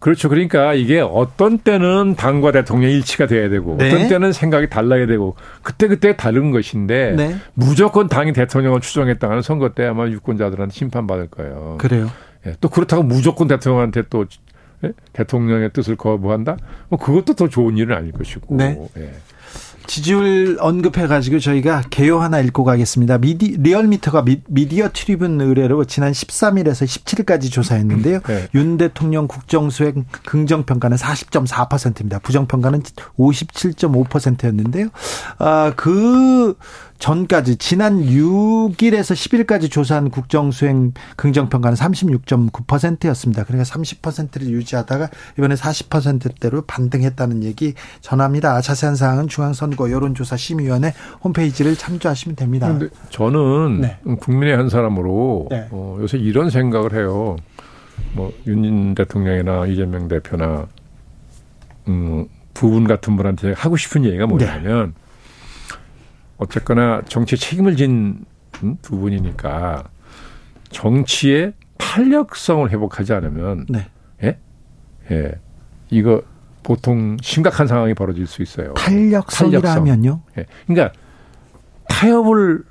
그렇죠. 0.00 0.30
그러니까 0.30 0.72
이게 0.72 0.98
어떤 1.00 1.58
때는 1.58 2.16
당과 2.16 2.52
대통령 2.52 2.90
일치가 2.90 3.26
돼야 3.26 3.48
되고 3.50 3.76
네. 3.76 3.86
어떤 3.86 4.08
때는 4.08 4.32
생각이 4.32 4.70
달라야 4.70 5.06
되고 5.06 5.36
그때 5.62 5.88
그때 5.88 6.16
다른 6.16 6.50
것인데 6.50 7.14
네. 7.16 7.36
무조건 7.54 8.08
당이 8.08 8.32
대통령을 8.32 8.80
추정했다가는 8.80 9.42
선거 9.42 9.68
때 9.74 9.84
아마 9.84 10.08
유권자들한테 10.08 10.74
심판받을 10.74 11.28
거예요. 11.28 11.76
그래요. 11.78 12.10
예, 12.46 12.54
또 12.60 12.70
그렇다고 12.70 13.02
무조건 13.02 13.46
대통령한테 13.46 14.04
또 14.08 14.24
예? 14.84 14.92
대통령의 15.12 15.70
뜻을 15.74 15.96
거부한다? 15.96 16.56
뭐 16.88 16.98
그것도 16.98 17.34
더 17.34 17.48
좋은 17.48 17.76
일은 17.76 17.94
아닐 17.94 18.12
것이고. 18.12 18.56
네. 18.56 18.78
예. 18.96 19.10
지지율 19.90 20.56
언급해가지고 20.60 21.40
저희가 21.40 21.82
개요 21.90 22.20
하나 22.20 22.38
읽고 22.38 22.62
가겠습니다. 22.62 23.18
미디, 23.18 23.56
리얼미터가 23.58 24.22
미, 24.22 24.68
디어 24.68 24.90
트리뷴 24.92 25.40
의뢰로 25.40 25.84
지난 25.84 26.12
13일에서 26.12 26.86
17일까지 26.86 27.50
조사했는데요. 27.50 28.20
네. 28.20 28.48
윤 28.54 28.76
대통령 28.76 29.26
국정수행 29.26 30.04
긍정평가는 30.24 30.96
40.4%입니다. 30.96 32.20
부정평가는 32.20 32.84
57.5%였는데요. 33.18 34.90
아, 35.38 35.72
그 35.74 36.54
전까지 37.00 37.56
지난 37.56 38.02
6일에서 38.02 39.14
10일까지 39.14 39.70
조사한 39.70 40.10
국정수행 40.10 40.92
긍정평가는 41.16 41.76
36.9%였습니다. 41.76 43.44
그러니까 43.44 43.68
30%를 43.68 44.48
유지하다가 44.48 45.08
이번에 45.38 45.56
40%대로 45.56 46.62
반등했다는 46.62 47.42
얘기 47.42 47.74
전합니다. 48.00 48.60
자세한 48.60 48.94
사항은 48.94 49.26
중앙선거 49.28 49.90
여론조사 49.90 50.36
심의위원회 50.36 50.94
홈페이지를 51.24 51.74
참조하시면 51.74 52.36
됩니다. 52.36 52.78
저는 53.08 53.80
네. 53.80 53.98
국민의 54.20 54.56
한 54.56 54.68
사람으로 54.68 55.48
네. 55.50 55.66
어, 55.70 55.98
요새 56.00 56.18
이런 56.18 56.50
생각을 56.50 56.94
해요. 56.94 57.36
뭐 58.14 58.32
윤 58.46 58.94
대통령이나 58.94 59.66
이재명 59.66 60.08
대표나 60.08 60.66
음, 61.88 62.26
부분 62.54 62.86
같은 62.86 63.16
분한테 63.16 63.52
하고 63.52 63.76
싶은 63.76 64.04
얘기가 64.04 64.26
뭐냐면 64.26 64.94
네. 64.94 64.99
어쨌거나 66.40 67.02
정치에 67.06 67.36
책임을 67.36 67.76
진두 67.76 68.24
음, 68.64 68.76
분이니까 68.82 69.84
정치의 70.70 71.52
탄력성을 71.76 72.68
회복하지 72.70 73.12
않으면 73.12 73.66
네. 73.68 73.88
예? 74.22 74.38
예. 75.10 75.32
이거 75.90 76.22
보통 76.62 77.18
심각한 77.20 77.66
상황이 77.66 77.94
벌어질 77.94 78.26
수 78.26 78.42
있어요. 78.42 78.72
탄력성이라면요? 78.74 80.10
탄력성. 80.10 80.22
예. 80.38 80.46
그러니까 80.66 80.98
타협을 81.88 82.64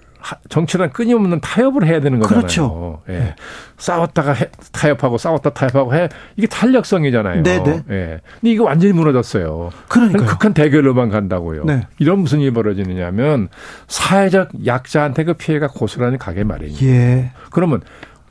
정치란 0.50 0.92
끊임없는 0.92 1.40
타협을 1.42 1.86
해야 1.86 2.00
되는 2.00 2.20
거잖아요. 2.20 2.42
그렇죠. 2.42 3.02
예. 3.10 3.14
네. 3.14 3.36
싸웠다가 3.78 4.34
해, 4.34 4.50
타협하고 4.72 5.18
싸웠다 5.18 5.52
타협하고 5.52 5.96
해 5.96 6.10
이게 6.36 6.48
탄력성이잖아요. 6.48 7.44
네네. 7.44 7.64
네. 7.64 7.84
예. 7.90 8.20
근데 8.40 8.52
이거 8.52 8.66
완전히 8.66 8.94
무너졌어요. 8.94 9.72
그러니까 9.88 10.26
극한 10.26 10.54
대결로만 10.54 11.10
간다고요. 11.10 11.64
네. 11.66 11.88
이런 12.00 12.20
무슨 12.20 12.40
일이 12.42 12.52
벌어지느냐면 12.52 13.48
사회적 13.88 14.66
약자한테 14.66 15.24
그 15.24 15.34
피해가 15.34 15.68
고스란히 15.68 16.18
가게 16.18 16.44
마련이에요. 16.44 16.90
예. 16.90 17.32
그러면 17.52 17.82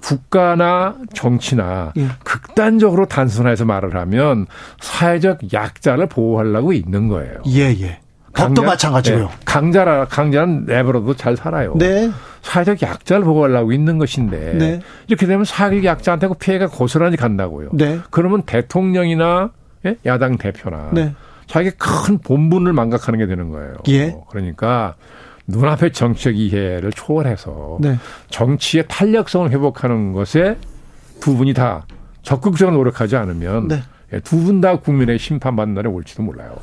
국가나 0.01 0.97
정치나 1.15 1.93
예. 1.97 2.07
극단적으로 2.23 3.07
단순해서 3.07 3.65
말을 3.65 3.97
하면 3.97 4.47
사회적 4.81 5.53
약자를 5.53 6.07
보호하려고 6.07 6.73
있는 6.73 7.09
거예요. 7.09 7.43
예, 7.49 7.75
예. 7.81 8.01
법도 8.35 8.63
마찬가지고요. 8.63 9.27
네. 9.27 9.31
강자라 9.45 10.07
강자는 10.07 10.65
내버려도 10.67 11.15
잘 11.15 11.37
살아요. 11.37 11.75
네. 11.77 12.11
사회적 12.43 12.83
약자를 12.83 13.25
보호하려고 13.25 13.73
있는 13.73 13.99
것인데 13.99 14.55
네. 14.55 14.81
이렇게 15.07 15.27
되면 15.27 15.45
사회적 15.45 15.85
약자한테 15.85 16.29
그 16.29 16.35
피해가 16.35 16.69
고스란히 16.69 17.17
간다고요. 17.17 17.71
네. 17.73 17.99
그러면 18.11 18.43
대통령이나 18.43 19.51
예? 19.87 19.97
야당 20.07 20.37
대표나 20.39 20.91
네. 20.93 21.15
자기 21.47 21.71
큰 21.71 22.19
본분을 22.19 22.73
망각하는 22.73 23.19
게 23.19 23.27
되는 23.27 23.51
거예요. 23.51 23.75
예. 23.89 24.15
그러니까 24.29 24.95
눈앞의 25.47 25.93
정치적 25.93 26.37
이해를 26.37 26.93
초월해서 26.93 27.79
네. 27.81 27.97
정치의 28.29 28.85
탄력성을 28.87 29.51
회복하는 29.51 30.13
것에 30.13 30.57
두 31.21 31.37
분이 31.37 31.55
다 31.55 31.87
적극적으로 32.23 32.77
노력하지 32.77 33.17
않으면 33.17 33.69
네. 33.69 33.83
예, 34.13 34.21
두분 34.21 34.61
다 34.61 34.77
국민의 34.77 35.19
심판받는 35.19 35.75
날이 35.75 35.89
올지도 35.89 36.23
몰라요. 36.23 36.57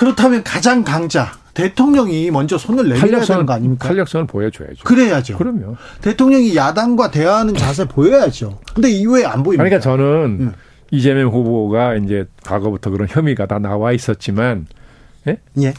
그렇다면 0.00 0.42
가장 0.42 0.82
강자 0.82 1.30
대통령이 1.52 2.30
먼저 2.30 2.56
손을 2.56 2.88
내밀어야 2.88 3.20
되는 3.20 3.44
거 3.44 3.52
아닙니까? 3.52 3.86
탄력성을 3.86 4.26
보여줘야죠. 4.28 4.82
그래야죠. 4.82 5.36
그럼요. 5.36 5.76
대통령이 6.00 6.56
야당과 6.56 7.10
대화하는 7.10 7.54
자세 7.54 7.86
보여야죠. 7.86 8.60
근데 8.72 8.88
이후에 8.88 9.26
안 9.26 9.42
보입니다. 9.42 9.62
그러니까 9.62 9.78
저는 9.78 10.38
음. 10.40 10.52
이재명 10.90 11.28
후보가 11.28 11.96
이제 11.96 12.26
과거부터 12.44 12.88
그런 12.88 13.08
혐의가 13.10 13.44
다 13.44 13.58
나와 13.58 13.92
있었지만, 13.92 14.66
예? 15.28 15.36
예. 15.60 15.74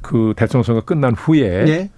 그 0.00 0.34
대통령 0.36 0.64
선거 0.64 0.80
끝난 0.80 1.14
후에 1.14 1.64
예. 1.68 1.90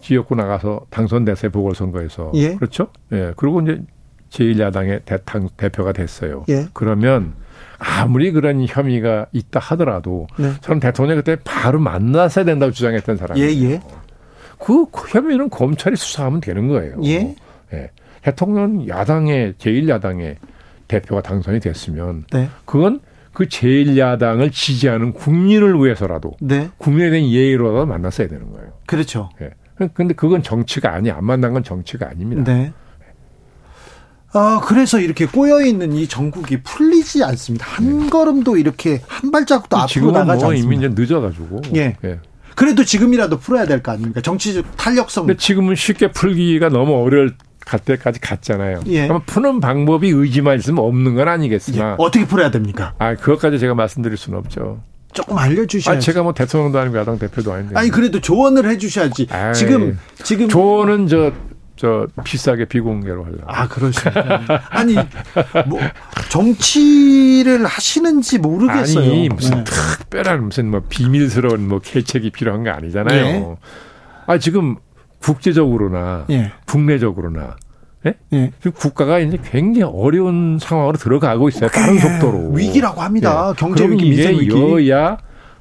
지역구 0.00 0.34
나가서 0.34 0.86
당선됐어요 0.90 1.52
보궐선거에서. 1.52 2.32
예. 2.34 2.56
그렇죠? 2.56 2.88
예. 3.12 3.32
그리고 3.36 3.60
이제 3.60 3.80
제1야당의 4.30 5.04
대당 5.04 5.50
대표가 5.56 5.92
됐어요. 5.92 6.44
예. 6.48 6.66
그러면 6.72 7.34
아무리 7.78 8.32
그런 8.32 8.64
혐의가 8.66 9.26
있다 9.32 9.60
하더라도 9.60 10.26
네. 10.36 10.52
저는 10.60 10.80
대통령 10.80 11.16
그때 11.16 11.36
바로 11.44 11.78
만났어야 11.78 12.44
된다고 12.44 12.72
주장했던 12.72 13.16
사람이에요. 13.16 13.48
예, 13.48 13.70
예. 13.70 13.80
그 14.58 14.84
혐의는 15.10 15.48
검찰이 15.50 15.96
수사하면 15.96 16.40
되는 16.40 16.68
거예요. 16.68 17.00
예. 17.04 17.36
예. 17.72 17.90
대통령 18.22 18.88
야당의 18.88 19.54
제1야당의 19.54 20.36
대표가 20.88 21.22
당선이 21.22 21.60
됐으면 21.60 22.24
네. 22.32 22.48
그건 22.64 23.00
그 23.32 23.46
제1야당을 23.46 24.50
지지하는 24.50 25.12
국민을 25.12 25.74
위해서라도 25.80 26.32
네. 26.40 26.70
국민에 26.78 27.10
대한 27.10 27.28
예의로라도 27.28 27.86
만났어야 27.86 28.26
되는 28.26 28.50
거예요. 28.50 28.72
그렇죠. 28.86 29.30
예. 29.40 29.50
근데 29.94 30.12
그건 30.14 30.42
정치가 30.42 30.92
아니 30.92 31.10
안 31.10 31.24
만난 31.24 31.52
건 31.52 31.62
정치가 31.62 32.08
아닙니다. 32.08 32.42
네. 32.42 32.72
아, 34.32 34.60
그래서 34.64 35.00
이렇게 35.00 35.26
꼬여 35.26 35.62
있는 35.64 35.92
이 35.94 36.06
전국이 36.06 36.62
풀리지 36.62 37.24
않습니다. 37.24 37.64
한 37.66 38.00
네. 38.04 38.10
걸음도 38.10 38.56
이렇게 38.58 39.00
한 39.06 39.30
발자국도 39.30 39.76
앞으로 39.76 40.10
나가지 40.12 40.42
뭐 40.44 40.52
않습니다. 40.52 40.56
이미 40.74 40.76
이제 40.76 41.00
늦어가지고. 41.00 41.62
예. 41.76 41.96
예. 42.04 42.18
그래도 42.54 42.84
지금이라도 42.84 43.38
풀어야 43.38 43.66
될 43.66 43.82
거 43.82 43.92
아닙니까? 43.92 44.20
정치적 44.20 44.76
탄력성. 44.76 45.26
근데 45.26 45.38
지금은 45.38 45.76
쉽게 45.76 46.10
풀기가 46.10 46.68
너무 46.68 47.02
어려울 47.02 47.34
갈 47.60 47.80
때까지 47.80 48.20
갔잖아요. 48.20 48.80
예. 48.88 49.02
그러면 49.02 49.22
푸는 49.24 49.60
방법이 49.60 50.08
의지만 50.10 50.58
있으면 50.58 50.84
없는 50.84 51.14
건 51.14 51.28
아니겠으나. 51.28 51.90
예. 51.92 51.94
어떻게 51.98 52.26
풀어야 52.26 52.50
됩니까? 52.50 52.94
아, 52.98 53.14
그것까지 53.14 53.58
제가 53.58 53.74
말씀드릴 53.74 54.16
수는 54.16 54.38
없죠. 54.40 54.82
조금 55.12 55.38
알려주셔야지. 55.38 55.96
아, 55.96 56.00
제가 56.00 56.22
뭐 56.22 56.34
대통령도 56.34 56.78
아니고 56.78 56.98
야당 56.98 57.18
대표도 57.18 57.50
아닌데. 57.52 57.74
아니 57.76 57.88
그래도 57.88 58.20
조언을 58.20 58.68
해주셔야지. 58.70 59.26
지금 59.54 59.98
지금 60.22 60.48
조언은 60.48 61.06
저. 61.06 61.32
저 61.78 62.08
비싸게 62.24 62.64
비공개로 62.64 63.24
하려고. 63.24 63.44
아 63.46 63.68
그러시니까 63.68 64.42
아니 64.68 64.96
뭐 65.66 65.80
정치를 66.28 67.64
하시는지 67.66 68.38
모르겠어요. 68.38 69.04
아니 69.04 69.28
무슨 69.28 69.58
네. 69.58 69.64
특별한 69.64 70.44
무슨 70.44 70.70
뭐 70.70 70.82
비밀스러운 70.88 71.68
뭐 71.68 71.78
계책이 71.78 72.30
필요한 72.30 72.64
거 72.64 72.70
아니잖아요. 72.70 73.22
네. 73.22 73.56
아 74.26 74.38
지금 74.38 74.76
국제적으로나 75.22 76.26
예. 76.30 76.52
국내적으로나 76.66 77.56
예? 78.06 78.14
예. 78.32 78.52
국가가 78.74 79.20
이제 79.20 79.38
굉장히 79.44 79.92
어려운 79.94 80.58
상황으로 80.60 80.96
들어가고 80.96 81.48
있어요. 81.48 81.70
빠른 81.70 81.98
속도로 81.98 82.50
위기라고 82.50 83.02
합니다. 83.02 83.50
예. 83.50 83.54
경제 83.56 83.88
위기, 83.88 84.10
민생 84.10 84.36
위기. 84.36 84.50
여야 84.50 85.16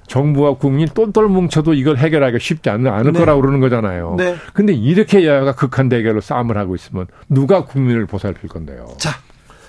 정부와 0.07 0.55
국민 0.55 0.87
똘똘 0.87 1.27
뭉쳐도 1.27 1.73
이걸 1.73 1.97
해결하기 1.97 2.39
쉽지 2.39 2.69
않을, 2.69 2.91
않을 2.91 3.11
네. 3.13 3.19
거라고 3.19 3.41
그러는 3.41 3.59
거잖아요. 3.59 4.15
네. 4.17 4.35
근데 4.53 4.73
이렇게 4.73 5.25
여야가 5.25 5.53
극한 5.53 5.89
대결로 5.89 6.21
싸움을 6.21 6.57
하고 6.57 6.75
있으면 6.75 7.07
누가 7.29 7.65
국민을 7.65 8.05
보살필 8.05 8.49
건데요. 8.49 8.87
자, 8.97 9.11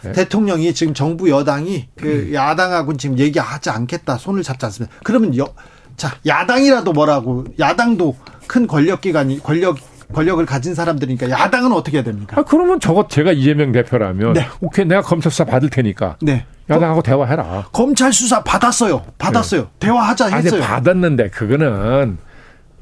네? 0.03 0.13
대통령이 0.13 0.73
지금 0.75 0.95
정부 0.95 1.29
여당이 1.29 1.89
그 1.97 2.29
음. 2.29 2.35
야당하고는 2.35 2.99
지금 2.99 3.19
얘기하지 3.19 3.71
않겠다 3.71 4.17
손을 4.17 4.43
잡지 4.43 4.65
않습니다. 4.67 4.95
그러면 5.03 5.37
여, 5.37 5.49
자 5.97 6.17
야당이라도 6.25 6.93
뭐라고 6.93 7.45
야당도 7.59 8.17
큰 8.47 8.67
권력 8.67 9.01
기관이 9.01 9.43
권력 9.43 9.77
권력을 10.13 10.45
가진 10.47 10.75
사람들이니까 10.75 11.29
야당은 11.31 11.73
어떻게 11.73 11.99
해야 11.99 12.05
됩니까? 12.05 12.37
아, 12.41 12.45
그러면 12.45 12.81
저거 12.81 13.07
제가 13.09 13.33
이재명 13.33 13.73
대표라면 13.73 14.33
네. 14.33 14.47
오케이 14.61 14.85
내가 14.87 15.03
검찰 15.03 15.31
수사 15.31 15.45
받을 15.45 15.69
테니까 15.69 16.17
네. 16.23 16.47
야당하고 16.71 17.03
대화해라. 17.03 17.67
검찰 17.73 18.13
수사 18.13 18.43
받았어요. 18.43 19.03
받았어요. 19.19 19.63
네. 19.63 19.69
대화하자 19.81 20.29
했어요. 20.37 20.63
아니, 20.63 20.71
받았는데 20.71 21.29
그거는 21.31 22.19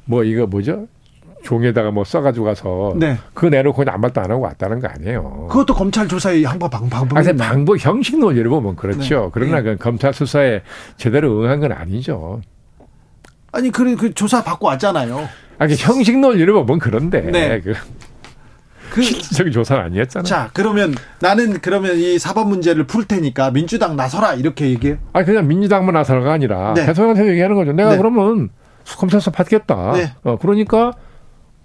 뭐 0.05 0.25
이거 0.25 0.47
뭐죠? 0.47 0.87
종에다가 1.45 1.93
뭐 1.93 2.03
써가지고 2.05 2.47
가서 2.47 2.95
네. 2.97 3.19
그거 3.35 3.49
내놓고 3.49 3.77
그냥 3.77 3.95
아무 3.95 4.03
말도 4.03 4.21
안 4.21 4.31
하고 4.31 4.43
왔다는 4.43 4.81
거 4.81 4.89
아니에요. 4.89 5.47
그것도 5.49 5.75
검찰 5.75 6.09
조사의 6.09 6.45
한번 6.45 6.71
방법. 6.71 7.17
아니 7.17 7.37
방법 7.37 7.77
형식 7.79 8.19
논리로 8.19 8.51
보면 8.51 8.75
그렇죠. 8.77 9.25
네. 9.27 9.31
그러나 9.33 9.57
네. 9.59 9.63
그 9.63 9.77
검찰 9.77 10.13
수사에 10.13 10.63
제대로 10.97 11.43
응한 11.43 11.61
건 11.61 11.73
아니죠. 11.73 12.41
아니 13.53 13.71
그래 13.71 13.95
그 13.95 14.13
조사 14.13 14.43
받고 14.43 14.67
왔잖아요. 14.67 15.29
아니 15.59 15.75
형식 15.77 16.19
논리로 16.19 16.65
보면 16.65 16.79
그런데 16.79 17.21
네. 17.21 17.61
그, 17.61 17.75
그 18.91 19.03
실질적인 19.03 19.53
조사는 19.53 19.83
아니었잖아요. 19.83 20.25
자 20.25 20.51
그러면 20.53 20.95
나는 21.21 21.61
그러면 21.61 21.97
이 21.97 22.19
사법 22.19 22.49
문제를 22.49 22.85
풀 22.85 23.05
테니까 23.05 23.51
민주당 23.51 23.97
나서라 23.97 24.35
이렇게 24.35 24.71
얘기해요. 24.71 24.99
아니 25.13 25.27
그냥 25.27 25.47
민주당만 25.49 25.95
나서라가 25.95 26.33
아니라 26.33 26.75
네. 26.75 26.87
대통령한테 26.87 27.31
얘기하는 27.31 27.57
거죠. 27.57 27.73
내가 27.73 27.93
네. 27.93 27.97
그러면 27.97 28.51
검찰서 28.99 29.31
받겠다. 29.31 29.93
네. 29.93 30.13
어 30.23 30.37
그러니까 30.39 30.93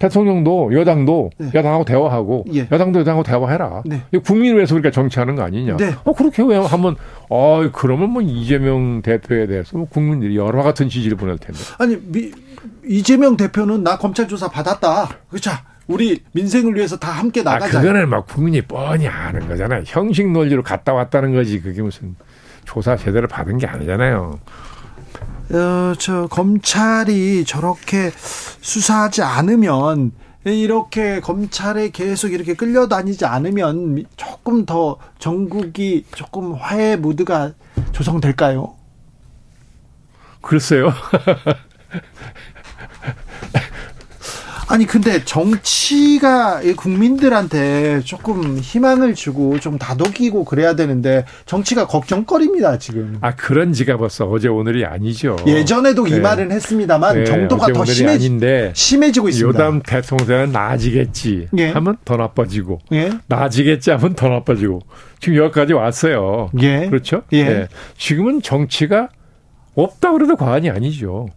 대통령도 0.02 0.74
여당도 0.74 1.30
네. 1.38 1.50
야당하고 1.54 1.84
대화하고 1.84 2.44
예. 2.52 2.66
야당도 2.72 3.00
여당하고 3.00 3.22
대화해라. 3.22 3.82
네. 3.86 4.02
국민을 4.24 4.56
위해서 4.56 4.74
우리가 4.74 4.90
정치하는 4.90 5.36
거 5.36 5.42
아니냐. 5.44 5.76
네. 5.76 5.94
어 6.02 6.12
그렇게 6.12 6.42
왜 6.42 6.56
하면 6.56 6.96
어 7.30 7.70
그러면 7.72 8.10
뭐 8.10 8.20
이재명 8.20 9.00
대표에 9.02 9.46
대해서 9.46 9.78
뭐 9.78 9.86
국민들이 9.88 10.36
여러 10.36 10.64
같은 10.64 10.88
지지를 10.88 11.16
보낼 11.16 11.38
텐데. 11.38 11.60
아니 11.78 11.96
미, 12.04 12.32
이재명 12.86 13.36
대표는 13.36 13.82
나 13.82 13.98
검찰 13.98 14.28
조사 14.28 14.48
받았다. 14.48 15.08
그자 15.30 15.64
우리 15.86 16.22
민생을 16.32 16.74
위해서 16.76 16.96
다 16.96 17.10
함께 17.10 17.40
아, 17.40 17.44
나가자. 17.44 17.78
아, 17.78 17.82
그거는 17.82 18.08
막 18.08 18.26
국민이 18.26 18.62
뻔히 18.62 19.08
아는 19.08 19.48
거잖아요. 19.48 19.82
형식 19.86 20.30
논리로 20.30 20.62
갔다 20.62 20.92
왔다는 20.94 21.32
거지. 21.34 21.60
그게 21.60 21.82
무슨 21.82 22.16
조사 22.64 22.96
제대로 22.96 23.26
받은 23.28 23.58
게 23.58 23.66
아니잖아요. 23.66 24.38
어, 25.50 25.92
저 25.98 26.28
검찰이 26.28 27.44
저렇게 27.44 28.10
수사하지 28.60 29.22
않으면 29.22 30.12
이렇게 30.44 31.20
검찰에 31.20 31.90
계속 31.90 32.32
이렇게 32.32 32.54
끌려다니지 32.54 33.26
않으면 33.26 34.04
조금 34.16 34.64
더 34.66 34.98
전국이 35.18 36.04
조금 36.14 36.54
화해 36.54 36.96
무드가 36.96 37.52
조성될까요? 37.92 38.74
글쎄요. 40.40 40.92
아니 44.68 44.86
근데 44.86 45.24
정치가 45.24 46.60
국민들한테 46.76 48.00
조금 48.00 48.58
희망을 48.58 49.14
주고 49.14 49.58
좀 49.58 49.78
다독이고 49.78 50.44
그래야 50.44 50.74
되는데 50.74 51.24
정치가 51.46 51.86
걱정거리입니다 51.86 52.78
지금. 52.78 53.18
아 53.20 53.34
그런 53.34 53.72
지가 53.72 53.96
벌써 53.96 54.26
어제 54.26 54.48
오늘이 54.48 54.84
아니죠. 54.84 55.36
예전에도 55.46 56.04
네. 56.04 56.16
이 56.16 56.20
말은 56.20 56.52
했습니다만 56.52 57.18
네. 57.18 57.24
정도가 57.24 57.72
더 57.72 57.84
심해지, 57.84 58.26
아닌데 58.26 58.72
심해지고 58.74 59.28
있습니다. 59.28 59.58
요담 59.58 59.82
대통령은 59.82 60.52
나아지겠지 60.52 61.48
예. 61.58 61.70
하면 61.70 61.96
더 62.04 62.16
나빠지고 62.16 62.78
예. 62.92 63.10
나아지겠지 63.26 63.90
하면 63.90 64.14
더 64.14 64.28
나빠지고 64.28 64.80
지금 65.20 65.36
여기까지 65.38 65.72
왔어요. 65.72 66.50
예. 66.60 66.86
그렇죠? 66.88 67.22
예. 67.32 67.44
네. 67.44 67.68
지금은 67.96 68.42
정치가 68.42 69.08
없다 69.74 70.12
그래도 70.12 70.36
과언이 70.36 70.70
아니죠. 70.70 71.28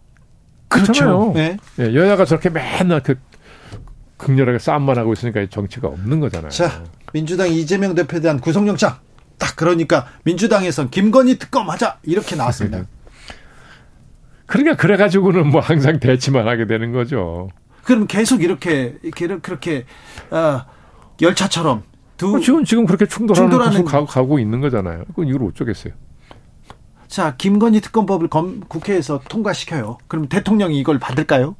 그렇죠. 0.68 1.32
네. 1.34 1.56
예, 1.78 1.94
여야가 1.94 2.24
저렇게 2.24 2.50
맨날 2.50 3.02
그 3.02 3.16
극렬하게 4.16 4.58
싸움만 4.58 4.98
하고 4.98 5.12
있으니까 5.12 5.46
정치가 5.50 5.88
없는 5.88 6.20
거잖아요. 6.20 6.50
자, 6.50 6.84
민주당 7.12 7.50
이재명 7.50 7.94
대표에 7.94 8.20
대한 8.20 8.40
구속영장. 8.40 8.96
딱 9.38 9.54
그러니까 9.56 10.06
민주당에선 10.24 10.90
김건희 10.90 11.38
특검하자 11.38 11.98
이렇게 12.04 12.36
나왔습니다. 12.36 12.84
그러니까 14.46 14.76
그래가지고는 14.76 15.48
뭐 15.48 15.60
항상 15.60 16.00
대치만 16.00 16.48
하게 16.48 16.66
되는 16.66 16.92
거죠. 16.92 17.48
그럼 17.84 18.06
계속 18.06 18.42
이렇게 18.42 18.96
이렇게 19.02 19.26
그렇게 19.38 19.84
어, 20.30 20.62
열차처럼 21.20 21.82
두 22.16 22.40
지금 22.40 22.64
지금 22.64 22.86
그렇게 22.86 23.06
충돌하는, 23.06 23.50
충돌하는 23.50 23.84
가고, 23.84 24.06
가고 24.06 24.38
있는 24.38 24.60
거잖아요. 24.60 25.04
그건 25.08 25.28
이걸 25.28 25.48
어쩌겠어요. 25.48 25.92
자, 27.08 27.34
김건희 27.36 27.80
특검법을 27.80 28.28
검, 28.28 28.60
국회에서 28.68 29.20
통과시켜요. 29.28 29.98
그럼 30.08 30.28
대통령이 30.28 30.78
이걸 30.78 30.98
받을까요? 30.98 31.56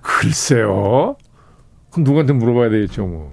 글쎄요. 0.00 1.16
그럼 1.90 2.04
누구한테 2.04 2.32
물어봐야 2.32 2.70
되겠죠, 2.70 3.06
뭐. 3.06 3.32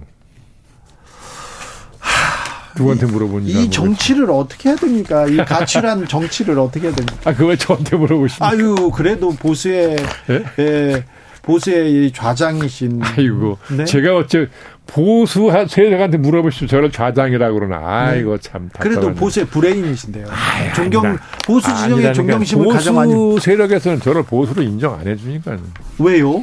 누구한테 2.76 3.06
물어보니 3.06 3.50
이 3.50 3.70
정치를 3.70 4.30
어떻게 4.30 4.68
해야 4.68 4.76
됩니까? 4.76 5.26
이 5.26 5.36
가출한 5.44 6.06
정치를 6.06 6.58
어떻게 6.58 6.86
해야 6.86 6.94
됩니까? 6.94 7.30
아, 7.30 7.34
그걸 7.34 7.58
저한테 7.58 7.96
물어보십니까? 7.96 8.48
아유, 8.48 8.90
그래도 8.94 9.30
보수의, 9.30 9.96
예? 10.30 10.44
예 10.60 11.04
보수의 11.48 12.12
좌장이신. 12.12 13.00
아이고. 13.02 13.56
네? 13.74 13.86
제가 13.86 14.16
어째 14.18 14.48
보수 14.86 15.50
세력한테 15.66 16.18
물어보시오 16.18 16.68
저를 16.68 16.92
좌장이라고 16.92 17.58
그러나 17.58 18.06
아이고 18.08 18.36
네. 18.36 18.40
참 18.40 18.68
답답하네. 18.68 18.94
그래도 18.94 19.14
보수의 19.14 19.46
브레인이신데요. 19.46 20.26
아이, 20.28 20.74
존경 20.74 21.06
아니다. 21.06 21.24
보수 21.46 21.74
진영의 21.74 22.12
존경심을 22.14 22.68
가장 22.68 22.96
많이 22.96 23.14
보수 23.14 23.44
세력에서는 23.44 24.00
저를 24.00 24.22
보수로 24.24 24.62
인정 24.62 24.94
안 24.94 25.06
해주니까 25.06 25.56
왜요? 25.98 26.42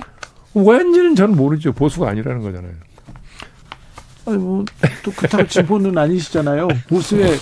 왠지는 0.56 1.16
저는 1.16 1.36
모르죠. 1.36 1.72
보수가 1.74 2.10
아니라는 2.10 2.42
거잖아요. 2.42 2.72
아니 4.28 4.38
뭐또 4.38 5.12
그렇다고 5.16 5.48
진보는 5.48 5.96
아니시잖아요. 5.98 6.68
보수의 6.90 7.38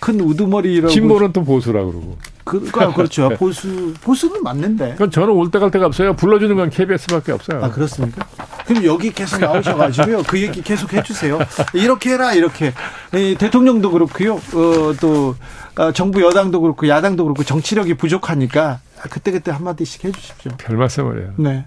큰 0.00 0.20
우두머리라고. 0.20 0.92
진보는 0.92 1.32
또 1.32 1.44
보수라 1.44 1.84
그러고. 1.84 2.18
그, 2.46 2.70
아, 2.76 2.92
그렇죠. 2.94 3.28
보수 3.36 3.92
보수는 4.00 4.42
맞는데. 4.44 4.92
그건 4.92 5.10
저는 5.10 5.30
올 5.30 5.50
때 5.50 5.58
갈 5.58 5.70
데가 5.70 5.86
없어요. 5.86 6.14
불러주는 6.14 6.54
건 6.54 6.70
KBS밖에 6.70 7.32
없어요. 7.32 7.62
아 7.64 7.70
그렇습니까? 7.70 8.24
그럼 8.66 8.84
여기 8.84 9.12
계속 9.12 9.40
나오셔가지고요. 9.40 10.22
그 10.28 10.40
얘기 10.40 10.62
계속 10.62 10.92
해주세요. 10.92 11.38
이렇게 11.74 12.10
해라, 12.12 12.32
이렇게. 12.34 12.72
대통령도 13.10 13.90
그렇고요. 13.90 14.34
어, 14.36 14.94
또, 15.00 15.34
어, 15.76 15.92
정부 15.92 16.22
여당도 16.22 16.60
그렇고, 16.60 16.88
야당도 16.88 17.24
그렇고, 17.24 17.42
정치력이 17.44 17.94
부족하니까 17.94 18.80
그때 19.10 19.30
그때 19.32 19.50
한 19.50 19.62
마디씩 19.64 20.04
해주십시오. 20.04 20.52
별 20.58 20.76
말씀을 20.76 21.22
해요. 21.22 21.32
네. 21.36 21.64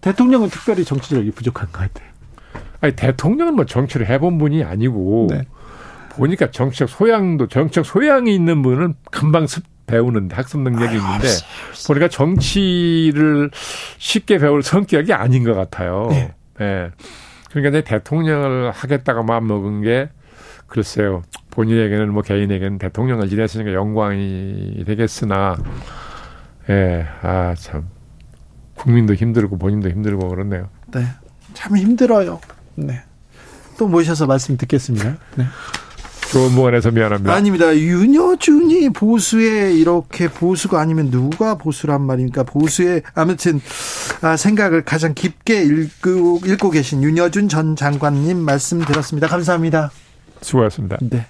대통령은 0.00 0.48
특별히 0.50 0.84
정치력이 0.84 1.30
부족한 1.32 1.68
것 1.72 1.80
같아요. 1.80 2.08
아니, 2.80 2.96
대통령은 2.96 3.54
뭐 3.54 3.64
정치를 3.66 4.08
해본 4.08 4.38
분이 4.38 4.64
아니고, 4.64 5.28
네. 5.30 5.46
보니까 6.10 6.50
정치적 6.50 6.88
소양도, 6.88 7.46
정치적 7.48 7.86
소양이 7.86 8.34
있는 8.34 8.62
분은 8.62 8.94
금방 9.10 9.46
습, 9.46 9.64
배우는 9.92 10.30
학습 10.32 10.60
능력이 10.60 10.96
있는데 10.96 11.28
보니까 11.86 12.08
정치를 12.08 13.50
쉽게 13.98 14.38
배울 14.38 14.62
성격이 14.62 15.12
아닌 15.12 15.44
것 15.44 15.52
같아요. 15.54 16.06
네. 16.08 16.32
네. 16.58 16.90
그러니까 17.50 17.68
이제 17.68 17.84
대통령을 17.84 18.70
하겠다고 18.70 19.22
마음 19.22 19.46
먹은 19.48 19.82
게 19.82 20.08
글쎄요. 20.66 21.22
본인에게는 21.50 22.10
뭐 22.10 22.22
개인에게는 22.22 22.78
대통령을 22.78 23.28
지냈으니까 23.28 23.74
영광이 23.74 24.84
되겠으나 24.86 25.56
예, 26.70 27.06
아 27.20 27.54
참 27.58 27.88
국민도 28.76 29.12
힘들고 29.14 29.58
본인도 29.58 29.90
힘들고 29.90 30.26
그렇네요. 30.28 30.70
네. 30.94 31.04
참 31.52 31.76
힘들어요. 31.76 32.40
네. 32.76 33.02
또 33.78 33.86
모셔서 33.86 34.26
말씀 34.26 34.56
듣겠습니다. 34.56 35.18
네. 35.36 35.44
좋은 36.32 36.52
무관해서 36.52 36.90
미안합니다. 36.90 37.34
아닙니다. 37.34 37.76
윤여준이 37.76 38.90
보수에 38.90 39.74
이렇게 39.74 40.28
보수가 40.28 40.80
아니면 40.80 41.10
누가 41.10 41.56
보수란 41.56 42.00
말입니까? 42.00 42.44
보수의 42.44 43.02
아무튼 43.14 43.60
아, 44.22 44.38
생각을 44.38 44.82
가장 44.82 45.12
깊게 45.12 45.62
읽고, 45.62 46.40
읽고 46.46 46.70
계신 46.70 47.02
윤여준 47.02 47.50
전 47.50 47.76
장관님 47.76 48.38
말씀 48.38 48.82
들었습니다. 48.82 49.26
감사합니다. 49.26 49.90
수고하셨습니다. 50.40 50.98
네. 51.02 51.26